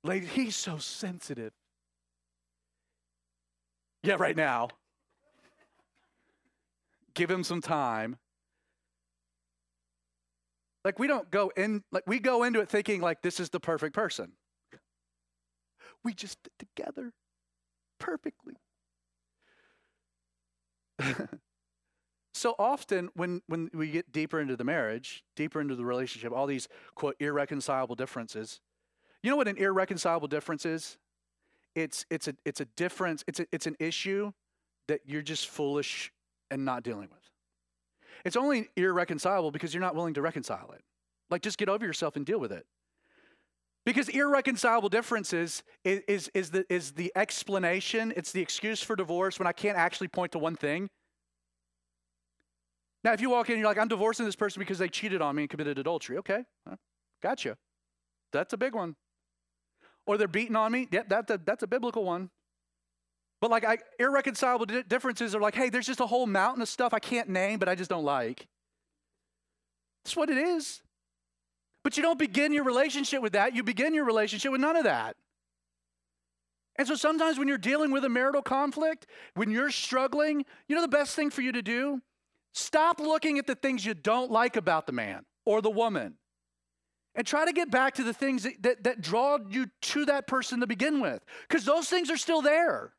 [0.02, 1.52] Lady, he's so sensitive.
[4.02, 4.68] Yeah, right now.
[7.14, 8.18] Give him some time.
[10.84, 13.60] Like we don't go in like we go into it thinking like this is the
[13.60, 14.32] perfect person.
[16.04, 17.12] We just fit together
[17.98, 18.56] perfectly.
[22.35, 26.47] so often when when we get deeper into the marriage, deeper into the relationship, all
[26.47, 28.61] these quote irreconcilable differences.
[29.23, 30.99] You know what an irreconcilable difference is?
[31.75, 34.33] it's it's a it's a difference it's a, it's an issue
[34.88, 36.12] that you're just foolish
[36.51, 37.31] and not dealing with
[38.25, 40.83] it's only irreconcilable because you're not willing to reconcile it
[41.31, 42.66] like just get over yourself and deal with it
[43.85, 49.38] because irreconcilable differences is, is, is, the, is the explanation it's the excuse for divorce
[49.38, 50.88] when i can't actually point to one thing
[53.05, 55.23] now if you walk in and you're like i'm divorcing this person because they cheated
[55.23, 56.45] on me and committed adultery okay
[57.23, 57.57] gotcha
[58.33, 58.97] that's a big one
[60.07, 60.88] or they're beating on me.
[60.90, 62.31] Yep, that's a, that's a biblical one.
[63.40, 66.95] But like I, irreconcilable differences are like, hey, there's just a whole mountain of stuff
[66.95, 68.47] I can't name, but I just don't like.
[70.05, 70.83] That's what it is.
[71.83, 73.55] But you don't begin your relationship with that.
[73.55, 75.17] You begin your relationship with none of that.
[76.77, 80.83] And so sometimes when you're dealing with a marital conflict, when you're struggling, you know
[80.83, 82.01] the best thing for you to do?
[82.55, 86.14] Stop looking at the things you don't like about the man or the woman
[87.17, 90.29] and try to get back to the things that, that, that draw you to that
[90.29, 92.93] person to begin with because those things are still there.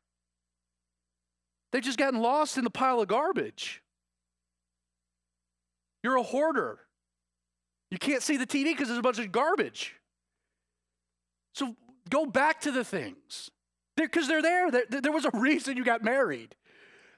[1.72, 3.82] They've just gotten lost in the pile of garbage.
[6.02, 6.80] You're a hoarder.
[7.90, 9.94] You can't see the tv because there's a bunch of garbage.
[11.54, 11.74] So
[12.10, 13.50] go back to the things.
[13.96, 14.84] Because they're, they're there.
[14.90, 16.54] There, there was a reason you got married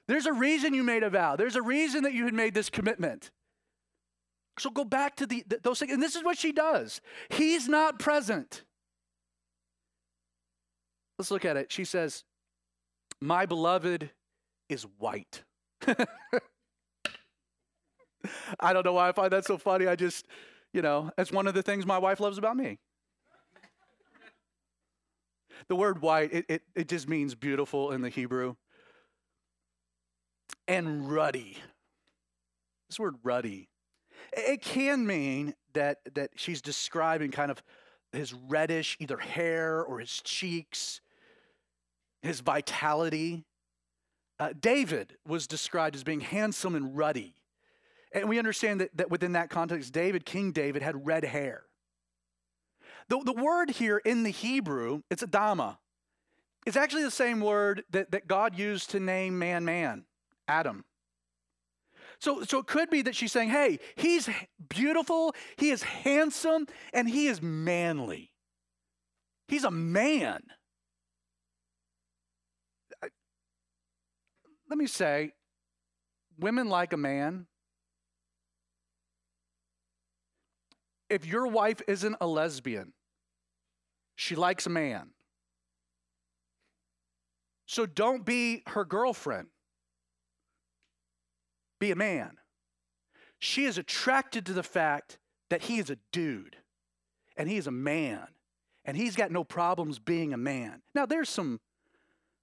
[0.09, 2.69] there's a reason you made a vow there's a reason that you had made this
[2.69, 3.31] commitment
[4.59, 5.91] so go back to the, those things.
[5.91, 7.01] And this is what she does.
[7.29, 8.63] He's not present.
[11.17, 11.71] Let's look at it.
[11.71, 12.23] She says,
[13.21, 14.11] My beloved
[14.67, 15.43] is white.
[18.59, 19.87] I don't know why I find that so funny.
[19.87, 20.27] I just,
[20.73, 22.79] you know, that's one of the things my wife loves about me.
[25.67, 28.55] The word white, it, it, it just means beautiful in the Hebrew.
[30.69, 31.57] And ruddy.
[32.89, 33.69] This word ruddy
[34.31, 37.61] It can mean that, that she's describing kind of
[38.13, 41.01] his reddish, either hair or his cheeks,
[42.21, 43.45] his vitality.
[44.39, 47.35] Uh, David was described as being handsome and ruddy.
[48.11, 51.63] And we understand that, that within that context, David, King David, had red hair.
[53.07, 55.77] The, the word here in the Hebrew, it's Adama.
[56.65, 60.05] It's actually the same word that, that God used to name man, man,
[60.49, 60.83] Adam.
[62.19, 64.27] So, so it could be that she's saying, hey, he's
[64.67, 68.33] beautiful, he is handsome, and he is manly.
[69.47, 70.41] He's a man.
[74.69, 75.31] Let me say,
[76.37, 77.47] women like a man.
[81.09, 82.93] If your wife isn't a lesbian,
[84.15, 85.11] she likes a man.
[87.65, 89.47] So don't be her girlfriend.
[91.79, 92.37] Be a man.
[93.39, 95.17] She is attracted to the fact
[95.49, 96.57] that he is a dude
[97.37, 98.27] and he is a man
[98.83, 100.81] and he's got no problems being a man.
[100.93, 101.59] Now, there's some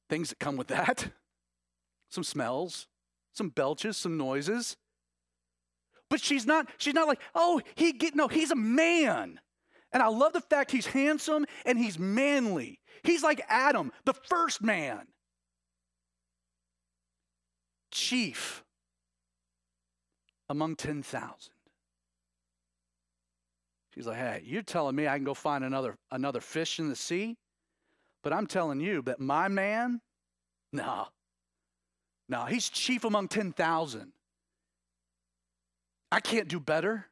[0.09, 1.11] things that come with that
[2.09, 2.87] some smells,
[3.33, 4.77] some belches, some noises.
[6.09, 9.41] But she's not, she's not like, oh, he get no, he's a man.
[9.93, 12.81] And I love the fact he's handsome and he's manly.
[13.03, 15.09] He's like Adam, the first man.
[17.91, 18.63] Chief
[20.49, 21.53] among 10,000.
[23.95, 26.97] She's like, hey, you're telling me I can go find another, another fish in the
[26.97, 27.37] sea?
[28.23, 30.01] But I'm telling you that my man,
[30.73, 31.07] no,
[32.29, 34.13] no, he's chief among 10,000.
[36.13, 37.07] I can't do better.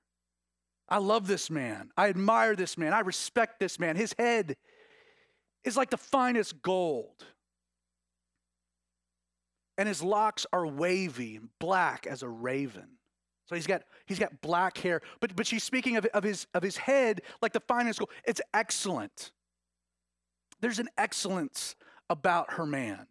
[0.89, 1.91] I love this man.
[1.97, 2.93] I admire this man.
[2.93, 3.97] I respect this man.
[3.97, 4.57] His head
[5.65, 7.25] is like the finest gold.
[9.77, 12.99] And his locks are wavy and black as a raven.
[13.47, 16.63] So he's got he's got black hair, but but she's speaking of, of his of
[16.63, 18.11] his head like the finest gold.
[18.25, 19.33] It's excellent.
[20.61, 21.75] There's an excellence
[22.09, 23.07] about her man.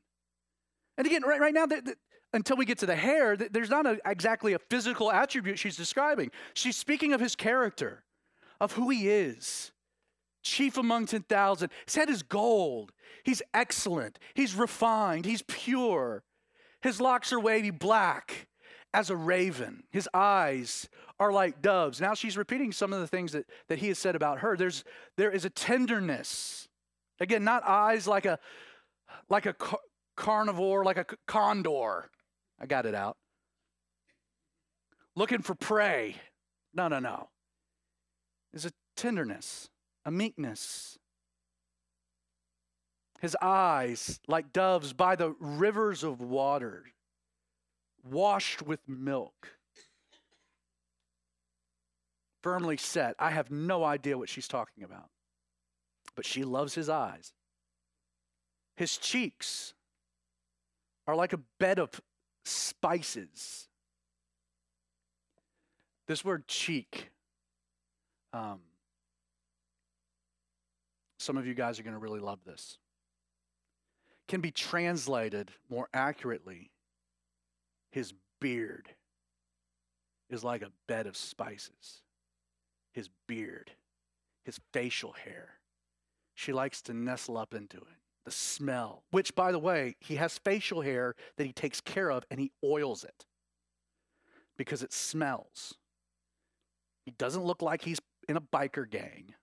[0.97, 1.95] And again, right, right now, the, the,
[2.34, 5.77] until we get to the hair, the, there's not a, exactly a physical attribute she's
[5.77, 6.31] describing.
[6.53, 8.03] She's speaking of his character,
[8.59, 9.71] of who he is.
[10.43, 11.69] Chief among 10,000.
[11.86, 12.91] His head is gold.
[13.23, 14.19] He's excellent.
[14.34, 15.25] He's refined.
[15.25, 16.23] He's pure.
[16.81, 18.47] His locks are wavy black
[18.93, 19.83] as a raven.
[19.91, 20.87] His eyes
[21.19, 21.99] are like doves.
[21.99, 24.55] Now she's repeating some of the things that, that he has said about her.
[24.55, 24.83] There's,
[25.17, 26.67] there is a tenderness.
[27.19, 28.39] Again, not eyes like a,
[29.29, 29.79] like a car-
[30.15, 32.09] carnivore, like a c- condor.
[32.59, 33.17] I got it out.
[35.15, 36.15] Looking for prey.
[36.73, 37.29] No, no, no.
[38.51, 39.69] There's a tenderness,
[40.05, 40.97] a meekness.
[43.21, 46.85] His eyes like doves by the rivers of water
[48.03, 49.49] washed with milk,
[52.41, 53.15] firmly set.
[53.19, 55.09] I have no idea what she's talking about,
[56.15, 57.33] but she loves his eyes.
[58.75, 59.73] His cheeks
[61.07, 62.01] are like a bed of
[62.45, 63.67] spices.
[66.07, 67.09] This word cheek,
[68.33, 68.59] um,
[71.17, 72.77] some of you guys are going to really love this,
[74.27, 76.72] can be translated more accurately
[77.93, 78.89] his beard
[80.29, 82.01] is like a bed of spices.
[82.91, 83.71] His beard,
[84.43, 85.59] his facial hair.
[86.33, 87.99] She likes to nestle up into it.
[88.25, 92.25] The smell, which, by the way, he has facial hair that he takes care of
[92.31, 93.25] and he oils it
[94.57, 95.75] because it smells.
[97.05, 99.35] He doesn't look like he's in a biker gang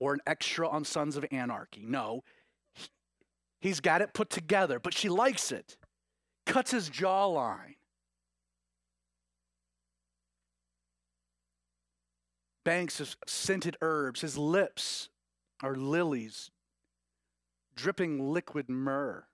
[0.00, 1.84] or an extra on Sons of Anarchy.
[1.86, 2.24] No,
[3.60, 5.76] he's got it put together, but she likes it
[6.46, 7.76] cuts his jawline.
[12.64, 14.22] Banks of scented herbs.
[14.22, 15.08] His lips
[15.62, 16.50] are lilies,
[17.76, 19.24] dripping liquid myrrh.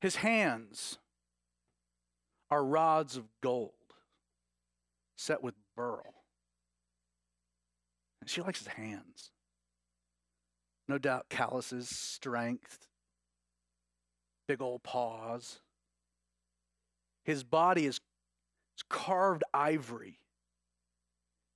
[0.00, 0.98] His hands
[2.50, 3.72] are rods of gold
[5.16, 6.14] set with beryl.
[8.20, 9.30] And she likes his hands.
[10.88, 12.86] No doubt calluses, strength,
[14.46, 15.60] big old paws.
[17.24, 18.00] His body is
[18.88, 20.18] carved ivory,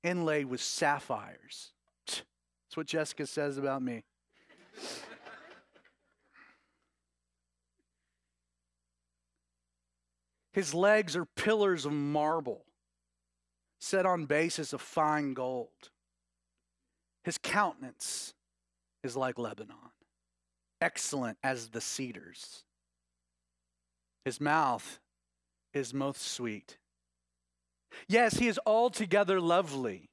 [0.02, 1.72] inlaid with sapphires.
[2.06, 4.04] That's what Jessica says about me.
[10.52, 12.64] His legs are pillars of marble
[13.80, 15.90] set on bases of fine gold.
[17.24, 18.34] His countenance
[19.02, 19.76] is like Lebanon,
[20.80, 22.64] excellent as the cedars.
[24.24, 25.00] His mouth
[25.72, 26.78] is most sweet.
[28.08, 30.10] Yes, he is altogether lovely.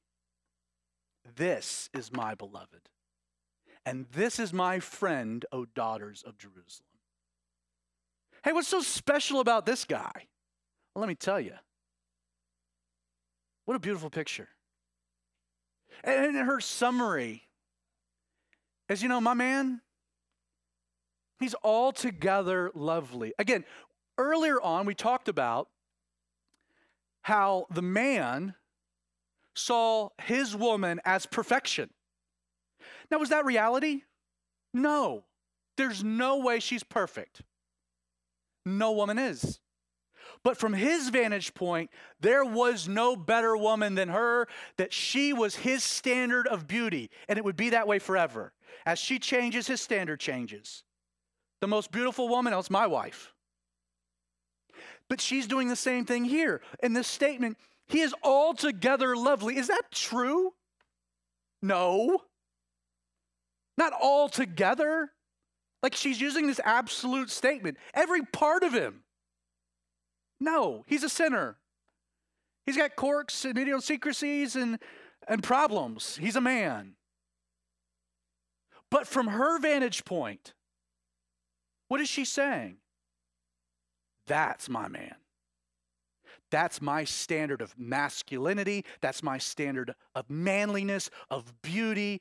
[1.36, 2.88] This is my beloved.
[3.84, 6.84] And this is my friend, O daughters of Jerusalem.
[8.44, 10.10] Hey, what's so special about this guy?
[10.94, 11.54] Well, let me tell you.
[13.64, 14.48] What a beautiful picture.
[16.04, 17.42] And in her summary,
[18.88, 19.80] as you know, my man,
[21.38, 23.32] he's altogether lovely.
[23.38, 23.64] Again,
[24.18, 25.68] earlier on, we talked about
[27.22, 28.54] how the man
[29.54, 31.90] saw his woman as perfection.
[33.10, 34.02] Now, was that reality?
[34.74, 35.24] No.
[35.76, 37.42] There's no way she's perfect.
[38.66, 39.60] No woman is.
[40.44, 41.90] But from his vantage point,
[42.20, 44.46] there was no better woman than her,
[44.76, 48.52] that she was his standard of beauty, and it would be that way forever.
[48.86, 50.84] As she changes, his standard changes.
[51.60, 53.34] The most beautiful woman, else my wife.
[55.08, 56.60] But she's doing the same thing here.
[56.82, 57.56] In this statement,
[57.86, 59.56] he is altogether lovely.
[59.56, 60.52] Is that true?
[61.62, 62.22] No.
[63.76, 65.12] Not altogether.
[65.82, 67.78] Like she's using this absolute statement.
[67.94, 69.04] Every part of him.
[70.40, 71.56] No, he's a sinner.
[72.66, 74.78] He's got quirks and idiosyncrasies and,
[75.26, 76.16] and problems.
[76.16, 76.94] He's a man.
[78.90, 80.52] But from her vantage point,
[81.88, 82.76] what is she saying?
[84.28, 85.16] That's my man.
[86.50, 88.84] That's my standard of masculinity.
[89.00, 92.20] That's my standard of manliness, of beauty.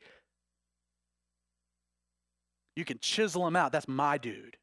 [2.75, 3.71] You can chisel him out.
[3.71, 4.57] That's my dude.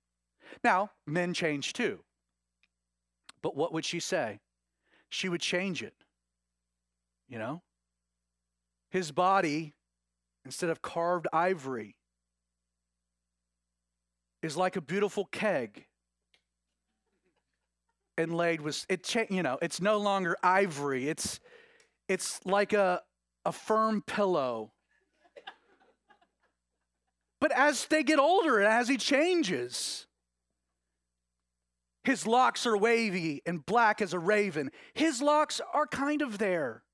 [0.63, 2.01] Now, men change too.
[3.43, 4.41] But what would she say?
[5.09, 5.95] She would change it.
[7.29, 7.63] You know?
[8.91, 9.75] His body,
[10.45, 11.97] instead of carved ivory,
[14.43, 15.87] is like a beautiful keg
[18.17, 21.09] inlaid was it you know it's no longer ivory.
[21.09, 21.41] It's
[22.09, 23.03] it's like a
[23.45, 24.73] a firm pillow.
[27.41, 30.07] But as they get older and as he changes
[32.05, 34.71] his locks are wavy and black as a raven.
[34.93, 36.85] His locks are kind of there.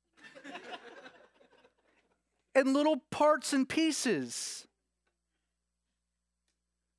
[2.52, 4.66] And little parts and pieces.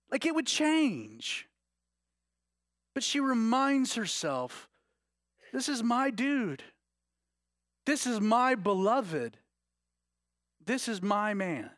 [0.10, 1.50] Like it would change
[2.94, 4.68] but she reminds herself
[5.52, 6.64] this is my dude.
[7.86, 9.38] This is my beloved.
[10.66, 11.72] This is my man.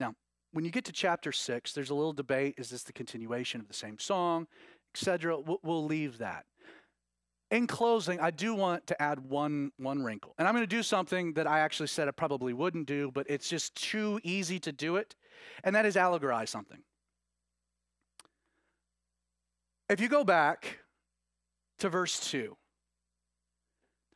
[0.00, 0.14] Now,
[0.52, 2.54] when you get to chapter six, there's a little debate.
[2.58, 4.46] Is this the continuation of the same song,
[4.94, 5.40] etc.?
[5.40, 6.44] We'll, we'll leave that.
[7.52, 10.34] In closing, I do want to add one, one wrinkle.
[10.36, 13.26] And I'm going to do something that I actually said I probably wouldn't do, but
[13.30, 15.14] it's just too easy to do it.
[15.62, 16.82] And that is allegorize something.
[19.88, 20.80] If you go back
[21.78, 22.56] to verse 2,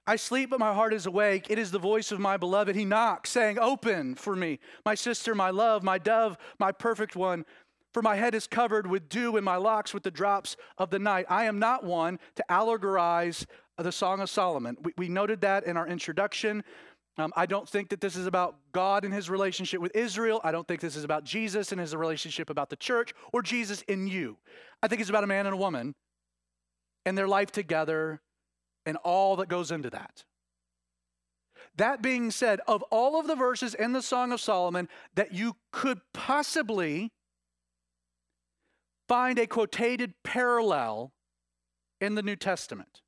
[0.07, 1.47] I sleep, but my heart is awake.
[1.51, 2.75] It is the voice of my beloved.
[2.75, 7.45] He knocks, saying, Open for me, my sister, my love, my dove, my perfect one.
[7.93, 10.99] For my head is covered with dew, and my locks with the drops of the
[10.99, 11.27] night.
[11.29, 13.47] I am not one to allegorize
[13.77, 14.77] the Song of Solomon.
[14.83, 16.65] We, we noted that in our introduction.
[17.19, 20.41] Um, I don't think that this is about God and his relationship with Israel.
[20.43, 23.83] I don't think this is about Jesus and his relationship about the church or Jesus
[23.83, 24.39] in you.
[24.83, 25.95] I think it's about a man and a woman
[27.05, 28.21] and their life together
[28.87, 30.25] and all that goes into that.
[31.77, 35.57] That being said, of all of the verses in the Song of Solomon that you
[35.73, 37.13] could possibly
[39.09, 41.13] find a quotated parallel
[42.01, 43.03] in the New Testament,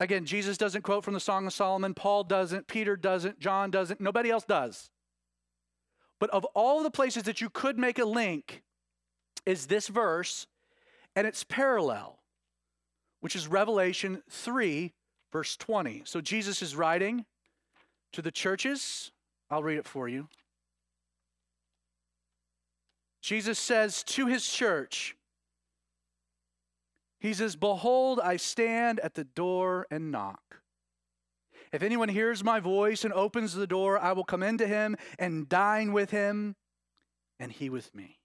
[0.00, 4.00] Again, Jesus doesn't quote from the Song of Solomon, Paul doesn't, Peter doesn't, John doesn't,
[4.00, 4.90] nobody else does.
[6.20, 8.62] But of all the places that you could make a link,
[9.48, 10.46] is this verse
[11.16, 12.18] and its parallel,
[13.20, 14.92] which is Revelation 3,
[15.32, 16.02] verse 20.
[16.04, 17.24] So Jesus is writing
[18.12, 19.10] to the churches.
[19.50, 20.28] I'll read it for you.
[23.22, 25.16] Jesus says to his church,
[27.20, 30.60] he says, Behold, I stand at the door and knock.
[31.72, 35.48] If anyone hears my voice and opens the door, I will come into him and
[35.48, 36.56] dine with him,
[37.38, 38.18] and he with me.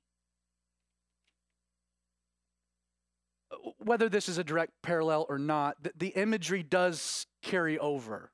[3.79, 8.31] Whether this is a direct parallel or not, the imagery does carry over.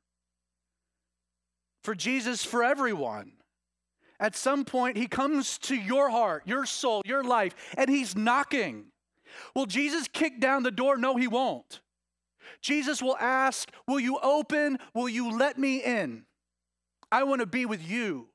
[1.84, 3.34] For Jesus, for everyone.
[4.20, 8.92] At some point, he comes to your heart, your soul, your life, and he's knocking.
[9.56, 10.98] Will Jesus kick down the door?
[10.98, 11.82] No, he won't.
[12.62, 14.78] Jesus will ask, Will you open?
[14.94, 16.26] Will you let me in?
[17.12, 18.30] I want to be with you.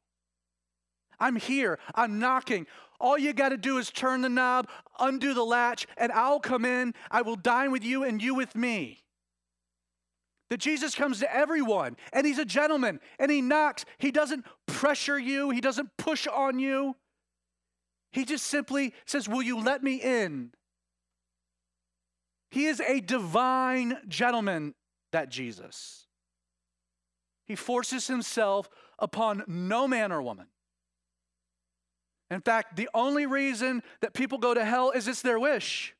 [1.21, 1.79] I'm here.
[1.95, 2.67] I'm knocking.
[3.01, 4.69] All you got to do is turn the knob,
[4.99, 6.95] undo the latch, and I'll come in.
[7.11, 9.05] I will dine with you and you with me.
[10.51, 13.85] That Jesus comes to everyone and he's a gentleman and he knocks.
[13.99, 16.97] He doesn't pressure you, he doesn't push on you.
[18.13, 20.53] He just simply says, Will you let me in?
[22.51, 24.75] He is a divine gentleman,
[25.13, 26.07] that Jesus.
[27.47, 28.69] He forces himself
[28.99, 30.47] upon no man or woman.
[32.31, 35.95] In fact, the only reason that people go to hell is it's their wish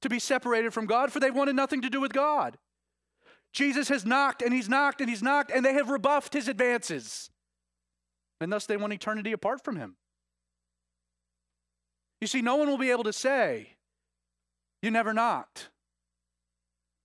[0.00, 2.58] to be separated from God, for they wanted nothing to do with God.
[3.52, 7.30] Jesus has knocked and he's knocked and he's knocked, and they have rebuffed his advances.
[8.40, 9.96] And thus they want eternity apart from him.
[12.20, 13.76] You see, no one will be able to say,
[14.82, 15.70] You never knocked.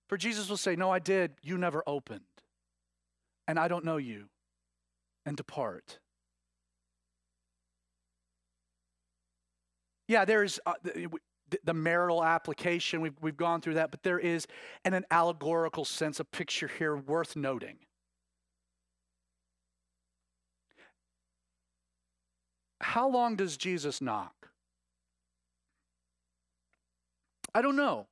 [0.08, 1.32] For Jesus will say, No, I did.
[1.42, 2.22] You never opened.
[3.46, 4.28] And I don't know you.
[5.24, 6.00] And depart.
[10.08, 10.72] Yeah, there's uh,
[11.64, 14.46] the marital application, we've, we've gone through that, but there is
[14.84, 17.76] in an allegorical sense, a picture here worth noting.
[22.80, 24.37] How long does Jesus knock?
[27.54, 28.06] I don't know.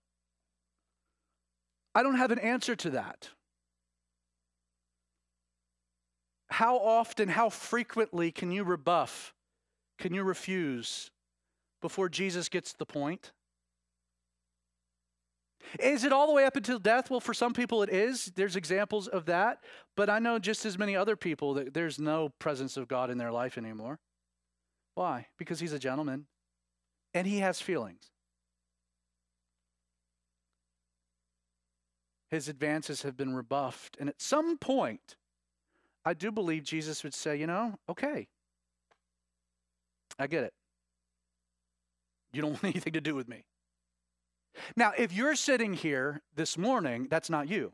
[1.95, 3.31] I don't have an answer to that.
[6.49, 9.35] How often, how frequently can you rebuff?
[9.99, 11.11] Can you refuse?
[11.81, 13.33] before Jesus gets the point?
[15.81, 17.11] Is it all the way up until death?
[17.11, 18.33] Well, for some people it is.
[18.35, 19.61] There's examples of that.
[19.97, 23.19] But I know just as many other people that there's no presence of God in
[23.19, 24.01] their life anymore.
[24.97, 25.27] Why?
[25.39, 26.27] Because he's a gentleman
[27.15, 28.11] and he has feelings.
[32.31, 33.97] His advances have been rebuffed.
[34.01, 35.17] And at some point,
[36.05, 38.29] I do believe Jesus would say, you know, okay,
[40.19, 40.53] I get it.
[42.33, 43.45] You don't want anything to do with me.
[44.77, 47.73] Now, if you're sitting here this morning, that's not you.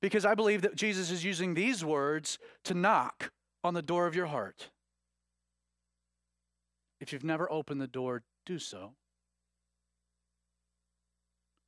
[0.00, 3.32] Because I believe that Jesus is using these words to knock
[3.62, 4.70] on the door of your heart.
[7.00, 8.92] If you've never opened the door, do so.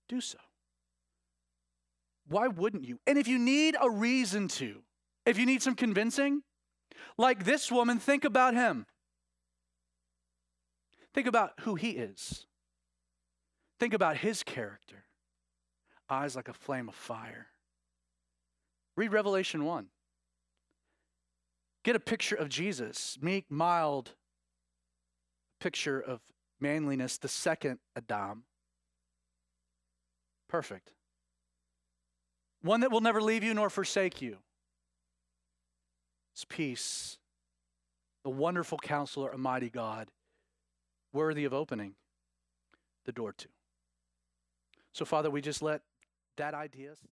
[0.08, 0.38] Do so.
[2.28, 2.98] Why wouldn't you?
[3.06, 4.82] And if you need a reason to,
[5.26, 6.42] if you need some convincing,
[7.18, 8.86] like this woman, think about him.
[11.14, 12.46] Think about who he is.
[13.78, 15.04] Think about his character.
[16.08, 17.48] Eyes like a flame of fire.
[18.96, 19.86] Read Revelation 1.
[21.84, 24.14] Get a picture of Jesus, meek, mild,
[25.60, 26.20] picture of
[26.60, 28.44] manliness, the second Adam.
[30.48, 30.92] Perfect.
[32.62, 34.38] One that will never leave you nor forsake you.
[36.32, 37.18] It's peace,
[38.24, 40.08] the wonderful counselor, a mighty God
[41.12, 41.94] worthy of opening
[43.04, 43.48] the door to.
[44.92, 45.82] So, Father, we just let
[46.36, 46.92] that idea.